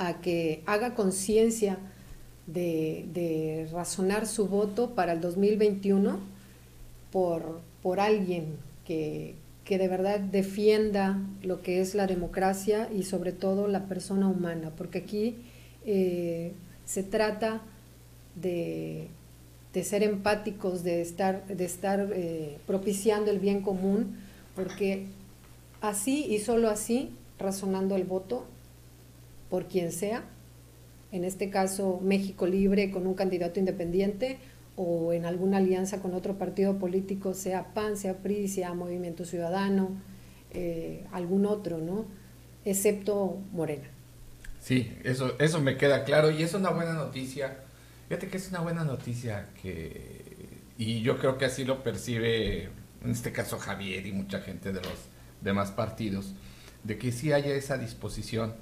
a 0.02 0.20
que 0.20 0.64
haga 0.66 0.96
conciencia 0.96 1.78
de, 2.48 3.68
razonar 3.72 4.26
su 4.26 4.48
voto 4.48 4.96
para 4.96 5.14
el 5.14 5.22
2021 5.22 6.20
por, 7.12 7.62
por 7.84 8.00
alguien 8.00 8.58
que, 8.86 9.36
que 9.64 9.78
de 9.78 9.88
verdad 9.88 10.20
defienda 10.20 11.20
lo 11.44 11.62
que 11.62 11.82
es 11.82 11.94
la 11.94 12.08
democracia 12.08 12.90
y 12.92 13.04
sobre 13.04 13.32
todo 13.32 13.68
la 13.68 13.86
persona 13.86 14.28
humana, 14.28 14.72
porque 14.76 14.98
aquí 14.98 15.36
eh, 15.86 16.54
se 16.86 17.04
trata 17.04 17.62
de, 18.36 19.08
ser 19.84 20.02
empáticos, 20.02 20.84
de 20.84 21.02
estar, 21.02 21.46
de 21.46 21.64
estar 21.64 22.10
eh, 22.12 22.58
propiciando 22.66 23.30
el 23.30 23.38
bien 23.38 23.62
común, 23.62 24.18
porque 24.56 25.06
así 25.80 26.26
y 26.26 26.40
solo 26.40 26.70
así, 26.72 27.12
razonando 27.38 27.96
el 27.96 28.04
voto 28.04 28.46
por 29.52 29.68
quien 29.68 29.92
sea, 29.92 30.24
en 31.12 31.26
este 31.26 31.50
caso 31.50 32.00
México 32.02 32.48
Libre 32.48 32.90
con 32.90 33.06
un 33.06 33.16
candidato 33.16 33.60
independiente, 33.60 34.40
o 34.78 35.12
en 35.12 35.26
alguna 35.26 35.58
alianza 35.58 36.02
con 36.02 36.14
otro 36.14 36.38
partido 36.38 36.80
político, 36.80 37.34
sea 37.34 37.74
PAN, 37.74 37.98
sea 37.98 38.20
PRI, 38.20 38.48
sea 38.48 38.74
Movimiento 38.74 39.26
Ciudadano, 39.26 40.02
eh, 40.52 41.06
algún 41.12 41.46
otro, 41.46 41.80
¿no? 41.80 42.06
Excepto 42.64 43.42
Morena. 43.52 43.90
Sí, 44.62 44.94
eso, 45.04 45.36
eso 45.38 45.60
me 45.60 45.76
queda 45.76 46.06
claro 46.06 46.32
y 46.32 46.44
es 46.44 46.54
una 46.54 46.70
buena 46.70 46.94
noticia. 46.94 47.58
Fíjate 48.08 48.30
que 48.30 48.38
es 48.38 48.48
una 48.50 48.62
buena 48.62 48.86
noticia 48.86 49.50
que, 49.62 50.22
y 50.78 51.02
yo 51.02 51.18
creo 51.18 51.38
que 51.38 51.44
así 51.44 51.66
lo 51.66 51.84
percibe, 51.84 52.70
en 53.04 53.12
este 53.12 53.34
caso 53.34 53.58
Javier 53.58 54.08
y 54.08 54.14
mucha 54.14 54.40
gente 54.40 54.72
de 54.72 54.82
los 54.82 55.10
demás 55.42 55.72
partidos, 55.72 56.34
de 56.86 56.98
que 56.98 57.12
sí 57.12 57.34
haya 57.34 57.54
esa 57.54 57.78
disposición 57.78 58.54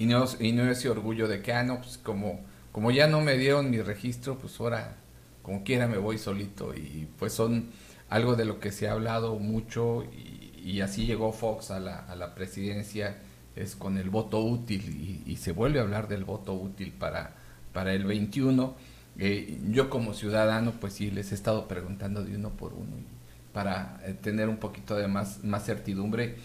y 0.00 0.06
no, 0.06 0.24
y 0.40 0.52
no 0.52 0.70
ese 0.70 0.88
orgullo 0.88 1.28
de 1.28 1.42
que, 1.42 1.52
ah, 1.52 1.62
no, 1.62 1.82
pues 1.82 1.98
como, 1.98 2.40
como 2.72 2.90
ya 2.90 3.06
no 3.06 3.20
me 3.20 3.36
dieron 3.36 3.70
mi 3.70 3.82
registro, 3.82 4.38
pues 4.38 4.58
ahora 4.58 4.96
como 5.42 5.62
quiera 5.62 5.88
me 5.88 5.98
voy 5.98 6.16
solito 6.16 6.74
y 6.74 7.06
pues 7.18 7.34
son 7.34 7.68
algo 8.08 8.34
de 8.34 8.46
lo 8.46 8.60
que 8.60 8.72
se 8.72 8.88
ha 8.88 8.92
hablado 8.92 9.38
mucho 9.38 10.04
y, 10.04 10.80
así 10.80 11.04
llegó 11.04 11.32
Fox 11.32 11.70
a 11.70 11.80
la, 11.80 11.98
a 11.98 12.16
la, 12.16 12.34
presidencia 12.34 13.18
es 13.56 13.76
con 13.76 13.98
el 13.98 14.08
voto 14.08 14.40
útil 14.40 15.22
y, 15.26 15.36
se 15.36 15.52
vuelve 15.52 15.80
a 15.80 15.82
hablar 15.82 16.08
del 16.08 16.24
voto 16.24 16.54
útil 16.54 16.92
para, 16.92 17.34
para 17.74 17.92
el 17.92 18.04
21. 18.04 18.74
Eh, 19.18 19.60
yo 19.68 19.90
como 19.90 20.14
ciudadano 20.14 20.72
pues 20.80 20.94
sí 20.94 21.10
les 21.10 21.32
he 21.32 21.34
estado 21.34 21.68
preguntando 21.68 22.24
de 22.24 22.36
uno 22.36 22.50
por 22.50 22.72
uno 22.72 22.96
para 23.52 24.00
eh, 24.06 24.14
tener 24.14 24.48
un 24.48 24.56
poquito 24.56 24.96
de 24.96 25.08
más, 25.08 25.44
más 25.44 25.66
certidumbre 25.66 26.36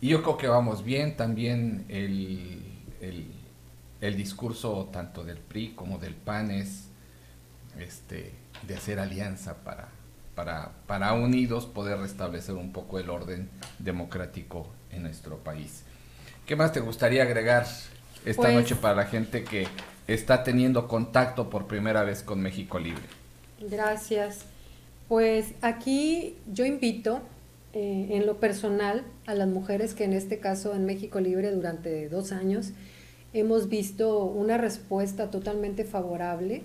y 0.00 0.08
yo 0.10 0.22
creo 0.22 0.36
que 0.36 0.46
vamos 0.46 0.84
bien 0.84 1.16
también 1.16 1.86
el, 1.88 2.73
el, 3.08 3.26
el 4.00 4.16
discurso 4.16 4.88
tanto 4.92 5.24
del 5.24 5.38
PRI 5.38 5.70
como 5.70 5.98
del 5.98 6.14
PAN 6.14 6.50
es 6.50 6.84
este, 7.78 8.32
de 8.66 8.74
hacer 8.74 8.98
alianza 8.98 9.56
para, 9.64 9.88
para, 10.34 10.72
para 10.86 11.12
unidos 11.14 11.66
poder 11.66 11.98
restablecer 11.98 12.54
un 12.54 12.72
poco 12.72 12.98
el 12.98 13.10
orden 13.10 13.48
democrático 13.78 14.66
en 14.92 15.02
nuestro 15.02 15.38
país. 15.38 15.82
¿Qué 16.46 16.56
más 16.56 16.72
te 16.72 16.80
gustaría 16.80 17.22
agregar 17.22 17.66
esta 18.24 18.42
pues 18.42 18.54
noche 18.54 18.76
para 18.76 18.94
la 18.94 19.06
gente 19.06 19.44
que 19.44 19.66
está 20.06 20.44
teniendo 20.44 20.88
contacto 20.88 21.48
por 21.50 21.66
primera 21.66 22.02
vez 22.02 22.22
con 22.22 22.40
México 22.40 22.78
Libre? 22.78 23.02
Gracias. 23.60 24.44
Pues 25.08 25.54
aquí 25.62 26.36
yo 26.52 26.64
invito 26.64 27.20
eh, 27.72 28.08
en 28.10 28.26
lo 28.26 28.38
personal 28.38 29.04
a 29.26 29.34
las 29.34 29.48
mujeres 29.48 29.94
que 29.94 30.04
en 30.04 30.12
este 30.12 30.38
caso 30.38 30.74
en 30.74 30.84
México 30.86 31.20
Libre 31.20 31.50
durante 31.50 32.08
dos 32.08 32.32
años 32.32 32.72
hemos 33.34 33.68
visto 33.68 34.24
una 34.24 34.56
respuesta 34.56 35.30
totalmente 35.30 35.84
favorable 35.84 36.62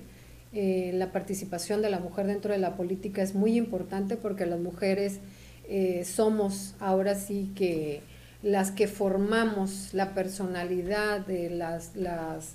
eh, 0.51 0.91
la 0.95 1.11
participación 1.11 1.83
de 1.83 1.91
la 1.91 1.99
mujer 1.99 2.25
dentro 2.25 2.51
de 2.51 2.57
la 2.57 2.75
política 2.75 3.21
es 3.21 3.35
muy 3.35 3.55
importante 3.55 4.17
porque 4.17 4.47
las 4.47 4.59
mujeres 4.59 5.19
eh, 5.67 6.03
somos 6.05 6.73
ahora 6.79 7.13
sí 7.13 7.51
que 7.55 8.01
las 8.41 8.71
que 8.71 8.87
formamos 8.87 9.93
la 9.93 10.15
personalidad, 10.15 11.19
de 11.19 11.51
las, 11.51 11.95
las 11.95 12.53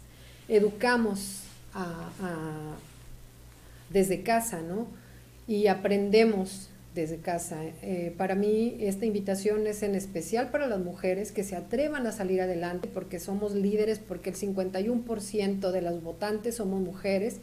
educamos 0.49 1.43
desde 3.91 4.23
casa, 4.23 4.63
¿no? 4.63 4.87
Y 5.47 5.67
aprendemos 5.67 6.71
desde 6.95 7.19
casa. 7.19 7.63
Eh, 7.83 8.15
para 8.17 8.35
mí 8.35 8.77
esta 8.81 9.05
invitación 9.05 9.67
es 9.67 9.83
en 9.83 9.95
especial 9.95 10.51
para 10.51 10.67
las 10.67 10.81
mujeres 10.81 11.33
que 11.33 11.43
se 11.43 11.57
atrevan 11.57 12.07
a 12.07 12.13
salir 12.13 12.41
adelante 12.41 12.89
porque 12.93 13.19
somos 13.19 13.55
líderes, 13.55 13.99
porque 13.99 14.31
el 14.31 14.37
51% 14.37 15.71
de 15.71 15.83
las 15.83 16.03
votantes 16.03 16.57
somos 16.57 16.81
mujeres 16.81 17.41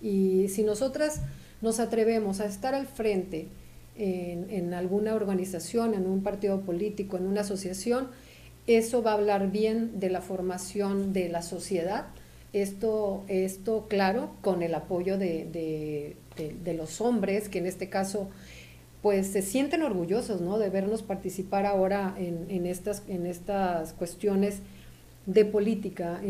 y 0.00 0.48
si 0.48 0.62
nosotras 0.62 1.20
nos 1.60 1.80
atrevemos 1.80 2.40
a 2.40 2.46
estar 2.46 2.74
al 2.74 2.86
frente 2.86 3.48
en, 3.96 4.74
alguna 4.74 5.14
organización, 5.14 5.94
en 5.94 6.06
un 6.06 6.22
partido 6.22 6.60
político, 6.60 7.16
en 7.16 7.26
una 7.26 7.42
asociación, 7.42 8.08
eso 8.66 9.02
va 9.02 9.12
a 9.12 9.14
hablar 9.14 9.50
bien 9.50 10.00
de 10.00 10.10
la 10.10 10.20
formación 10.20 11.12
de 11.12 11.28
la 11.28 11.42
sociedad. 11.42 12.06
Esto, 12.52 13.24
esto 13.28 13.86
claro, 13.88 14.30
con 14.40 14.62
el 14.62 14.74
apoyo 14.74 15.16
de, 15.16 16.16
los 16.76 17.00
hombres, 17.00 17.48
que 17.48 17.58
en 17.58 17.66
este 17.66 17.88
caso 17.88 18.30
pues 19.04 19.26
se 19.26 19.42
sienten 19.42 19.82
orgullosos 19.82 20.40
¿no? 20.40 20.58
de 20.58 20.70
vernos 20.70 21.02
participar 21.02 21.66
ahora 21.66 22.14
en, 22.16 22.64
estas, 22.64 23.02
en 23.06 23.26
estas 23.26 23.92
cuestiones 23.92 24.60
de 25.26 25.44
política 25.44 26.22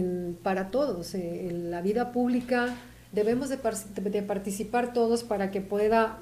para 0.42 0.72
todos, 0.72 1.14
eh, 1.14 1.46
en 1.48 1.70
la 1.70 1.82
vida 1.82 2.10
pública 2.10 2.74
debemos 3.12 3.48
de, 3.48 4.22
participar 4.22 4.92
todos 4.92 5.22
para 5.22 5.52
que 5.52 5.60
pueda 5.60 6.18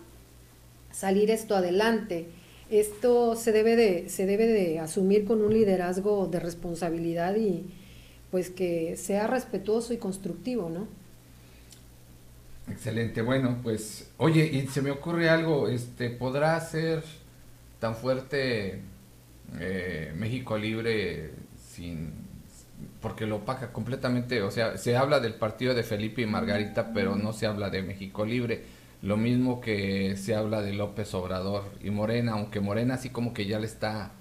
salir 0.92 1.30
esto 1.30 1.56
adelante. 1.56 2.26
Esto 2.70 3.34
se 3.34 3.52
debe 3.52 3.74
de, 3.74 4.10
se 4.10 4.26
debe 4.26 4.46
de 4.46 4.78
asumir 4.78 5.24
con 5.24 5.40
un 5.40 5.54
liderazgo 5.54 6.26
de 6.26 6.38
responsabilidad 6.38 7.34
y 7.34 7.64
pues 8.30 8.50
que 8.50 8.98
sea 8.98 9.26
respetuoso 9.26 9.94
y 9.94 9.96
constructivo, 9.96 10.68
¿no? 10.68 10.86
Excelente, 12.68 13.22
bueno, 13.22 13.59
pues, 13.62 14.11
oye, 14.18 14.44
y 14.44 14.66
se 14.68 14.83
me 14.83 14.90
ocurre 14.90 15.29
algo, 15.29 15.68
este, 15.68 16.11
¿podrá 16.11 16.59
ser 16.61 17.03
tan 17.81 17.96
fuerte 17.96 18.81
eh, 19.59 20.12
México 20.16 20.57
Libre 20.57 21.33
sin 21.57 22.22
porque 23.01 23.27
lo 23.27 23.37
opaca 23.37 23.72
completamente, 23.72 24.42
o 24.42 24.51
sea, 24.51 24.79
se 24.79 24.96
habla 24.96 25.20
del 25.20 25.35
partido 25.35 25.75
de 25.75 25.83
Felipe 25.83 26.22
y 26.22 26.27
Margarita, 26.27 26.92
pero 26.94 27.16
no 27.16 27.33
se 27.33 27.46
habla 27.46 27.68
de 27.70 27.83
México 27.83 28.25
Libre. 28.25 28.62
Lo 29.03 29.16
mismo 29.16 29.61
que 29.61 30.16
se 30.16 30.35
habla 30.35 30.62
de 30.62 30.72
López 30.72 31.12
Obrador 31.14 31.64
y 31.83 31.90
Morena, 31.90 32.33
aunque 32.33 32.61
Morena 32.61 32.94
así 32.94 33.11
como 33.11 33.35
que 33.35 33.46
ya 33.46 33.59
le 33.59 33.66
está, 33.66 34.12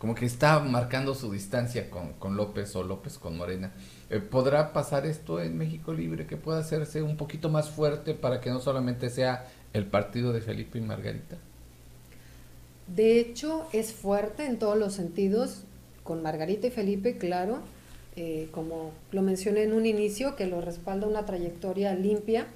como 0.00 0.14
que 0.14 0.24
está 0.24 0.58
marcando 0.60 1.14
su 1.14 1.30
distancia 1.30 1.90
con, 1.90 2.14
con 2.14 2.34
López 2.34 2.74
o 2.74 2.82
López 2.82 3.18
con 3.18 3.36
Morena. 3.36 3.70
Eh, 4.08 4.18
¿Podrá 4.18 4.72
pasar 4.72 5.04
esto 5.04 5.42
en 5.42 5.58
México 5.58 5.92
Libre, 5.92 6.26
que 6.26 6.38
pueda 6.38 6.58
hacerse 6.58 7.02
un 7.02 7.18
poquito 7.18 7.50
más 7.50 7.68
fuerte 7.68 8.14
para 8.14 8.40
que 8.40 8.48
no 8.48 8.60
solamente 8.60 9.10
sea 9.10 9.46
el 9.74 9.84
partido 9.84 10.32
de 10.32 10.40
Felipe 10.40 10.78
y 10.78 10.80
Margarita? 10.80 11.36
De 12.86 13.20
hecho, 13.20 13.68
es 13.74 13.92
fuerte 13.92 14.46
en 14.46 14.58
todos 14.58 14.78
los 14.78 14.94
sentidos, 14.94 15.64
con 16.02 16.22
Margarita 16.22 16.68
y 16.68 16.70
Felipe, 16.70 17.18
claro, 17.18 17.58
eh, 18.16 18.48
como 18.52 18.92
lo 19.12 19.20
mencioné 19.20 19.64
en 19.64 19.74
un 19.74 19.84
inicio, 19.84 20.34
que 20.34 20.46
lo 20.46 20.62
respalda 20.62 21.06
una 21.06 21.26
trayectoria 21.26 21.94
limpia 21.94 22.46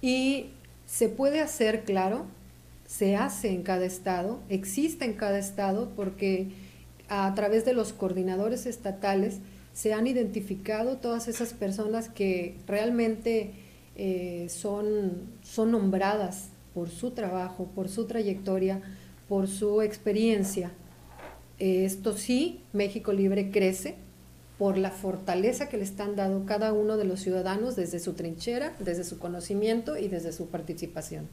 y 0.00 0.50
se 0.86 1.08
puede 1.08 1.40
hacer, 1.40 1.82
claro, 1.82 2.26
se 2.90 3.14
hace 3.14 3.50
en 3.50 3.62
cada 3.62 3.84
estado, 3.84 4.40
existe 4.48 5.04
en 5.04 5.12
cada 5.12 5.38
estado 5.38 5.90
porque 5.94 6.48
a 7.08 7.32
través 7.36 7.64
de 7.64 7.72
los 7.72 7.92
coordinadores 7.92 8.66
estatales 8.66 9.38
se 9.72 9.92
han 9.92 10.08
identificado 10.08 10.96
todas 10.96 11.28
esas 11.28 11.52
personas 11.52 12.08
que 12.08 12.56
realmente 12.66 13.52
eh, 13.94 14.48
son, 14.50 15.12
son 15.40 15.70
nombradas 15.70 16.48
por 16.74 16.90
su 16.90 17.12
trabajo, 17.12 17.70
por 17.76 17.88
su 17.88 18.06
trayectoria, 18.06 18.82
por 19.28 19.46
su 19.46 19.82
experiencia. 19.82 20.72
esto 21.60 22.16
sí, 22.16 22.60
México 22.72 23.12
Libre 23.12 23.52
crece, 23.52 23.94
por 24.58 24.76
la 24.76 24.90
fortaleza 24.90 25.68
que 25.68 25.76
le 25.76 25.84
están 25.84 26.16
dando 26.16 26.44
cada 26.44 26.72
uno 26.72 26.96
de 26.96 27.04
los 27.04 27.20
ciudadanos 27.20 27.76
desde 27.76 28.00
su 28.00 28.14
trinchera, 28.14 28.74
desde 28.80 29.04
su 29.04 29.20
conocimiento 29.20 29.96
y 29.96 30.08
desde 30.08 30.32
su 30.32 30.48
participación. 30.48 31.28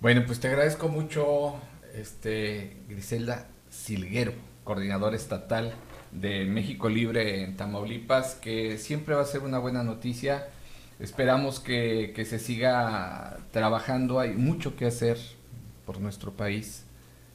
Bueno, 0.00 0.22
pues 0.24 0.40
te 0.40 0.48
agradezco 0.48 0.88
mucho, 0.88 1.56
este, 1.94 2.78
Griselda 2.88 3.48
Silguero, 3.68 4.32
coordinadora 4.64 5.14
estatal 5.14 5.74
de 6.10 6.46
México 6.46 6.88
Libre 6.88 7.44
en 7.44 7.54
Tamaulipas, 7.58 8.34
que 8.34 8.78
siempre 8.78 9.14
va 9.14 9.20
a 9.20 9.26
ser 9.26 9.42
una 9.42 9.58
buena 9.58 9.82
noticia. 9.82 10.48
Esperamos 11.00 11.60
que, 11.60 12.14
que 12.16 12.24
se 12.24 12.38
siga 12.38 13.40
trabajando, 13.50 14.20
hay 14.20 14.32
mucho 14.32 14.74
que 14.74 14.86
hacer 14.86 15.18
por 15.84 16.00
nuestro 16.00 16.32
país, 16.32 16.84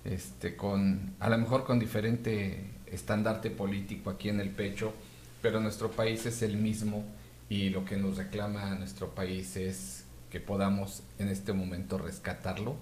este, 0.04 0.56
con, 0.56 1.14
a 1.20 1.30
lo 1.30 1.38
mejor 1.38 1.66
con 1.66 1.78
diferente 1.78 2.66
estandarte 2.88 3.52
político 3.52 4.10
aquí 4.10 4.30
en 4.30 4.40
el 4.40 4.50
pecho, 4.50 4.92
pero 5.40 5.60
nuestro 5.60 5.92
país 5.92 6.26
es 6.26 6.42
el 6.42 6.58
mismo 6.58 7.06
y 7.48 7.70
lo 7.70 7.86
que 7.86 7.98
nos 7.98 8.18
reclama 8.18 8.74
nuestro 8.74 9.14
país 9.14 9.56
es 9.56 10.05
que 10.36 10.42
podamos 10.42 11.02
en 11.18 11.30
este 11.30 11.54
momento 11.54 11.98
rescatarlo 11.98 12.76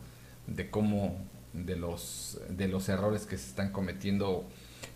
de 0.48 0.72
cómo 0.72 1.24
de 1.54 1.76
los 1.76 2.40
de 2.50 2.68
los 2.68 2.90
errores 2.90 3.28
que 3.28 3.38
se 3.38 3.48
están 3.48 3.72
cometiendo 3.72 4.50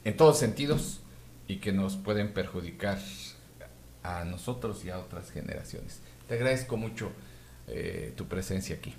en 0.05 0.17
todos 0.17 0.39
sentidos 0.39 1.01
y 1.47 1.57
que 1.57 1.71
nos 1.71 1.97
pueden 1.97 2.33
perjudicar 2.33 2.97
a 4.01 4.25
nosotros 4.25 4.83
y 4.85 4.89
a 4.89 4.97
otras 4.97 5.29
generaciones. 5.29 6.01
Te 6.27 6.33
agradezco 6.33 6.77
mucho 6.77 7.11
eh, 7.67 8.11
tu 8.17 8.25
presencia 8.25 8.77
aquí. 8.77 8.95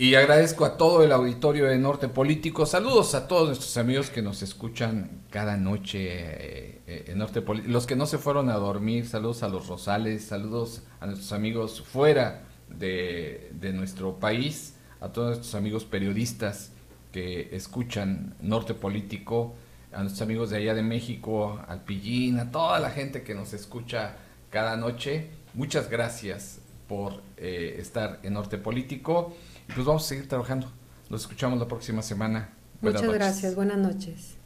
Y 0.00 0.14
agradezco 0.14 0.64
a 0.64 0.76
todo 0.76 1.02
el 1.02 1.10
auditorio 1.10 1.66
de 1.66 1.76
Norte 1.76 2.06
Político. 2.06 2.66
Saludos 2.66 3.16
a 3.16 3.26
todos 3.26 3.48
nuestros 3.48 3.76
amigos 3.78 4.10
que 4.10 4.22
nos 4.22 4.42
escuchan 4.42 5.22
cada 5.28 5.56
noche 5.56 5.98
eh, 5.98 6.80
eh, 6.86 7.04
en 7.08 7.18
Norte 7.18 7.42
Político. 7.42 7.72
Los 7.72 7.84
que 7.84 7.96
no 7.96 8.06
se 8.06 8.18
fueron 8.18 8.48
a 8.48 8.54
dormir, 8.54 9.08
saludos 9.08 9.42
a 9.42 9.48
los 9.48 9.66
Rosales, 9.66 10.24
saludos 10.24 10.82
a 11.00 11.06
nuestros 11.06 11.32
amigos 11.32 11.80
fuera 11.82 12.44
de, 12.68 13.50
de 13.54 13.72
nuestro 13.72 14.20
país, 14.20 14.76
a 15.00 15.08
todos 15.08 15.30
nuestros 15.30 15.56
amigos 15.56 15.84
periodistas 15.84 16.70
que 17.10 17.48
escuchan 17.50 18.36
Norte 18.40 18.74
Político, 18.74 19.56
a 19.92 20.02
nuestros 20.02 20.22
amigos 20.22 20.50
de 20.50 20.58
allá 20.58 20.74
de 20.74 20.82
México, 20.84 21.60
al 21.66 21.82
Pillín, 21.82 22.38
a 22.38 22.52
toda 22.52 22.78
la 22.78 22.90
gente 22.90 23.24
que 23.24 23.34
nos 23.34 23.52
escucha 23.52 24.14
cada 24.50 24.76
noche. 24.76 25.30
Muchas 25.54 25.90
gracias 25.90 26.60
por 26.86 27.20
eh, 27.36 27.78
estar 27.80 28.20
en 28.22 28.34
Norte 28.34 28.58
Político 28.58 29.34
pues 29.74 29.86
vamos 29.86 30.04
a 30.04 30.08
seguir 30.08 30.28
trabajando. 30.28 30.70
Nos 31.10 31.22
escuchamos 31.22 31.58
la 31.58 31.68
próxima 31.68 32.02
semana. 32.02 32.50
Muchas 32.80 33.02
gracias, 33.02 33.54
buenas 33.54 33.78
noches. 33.78 34.37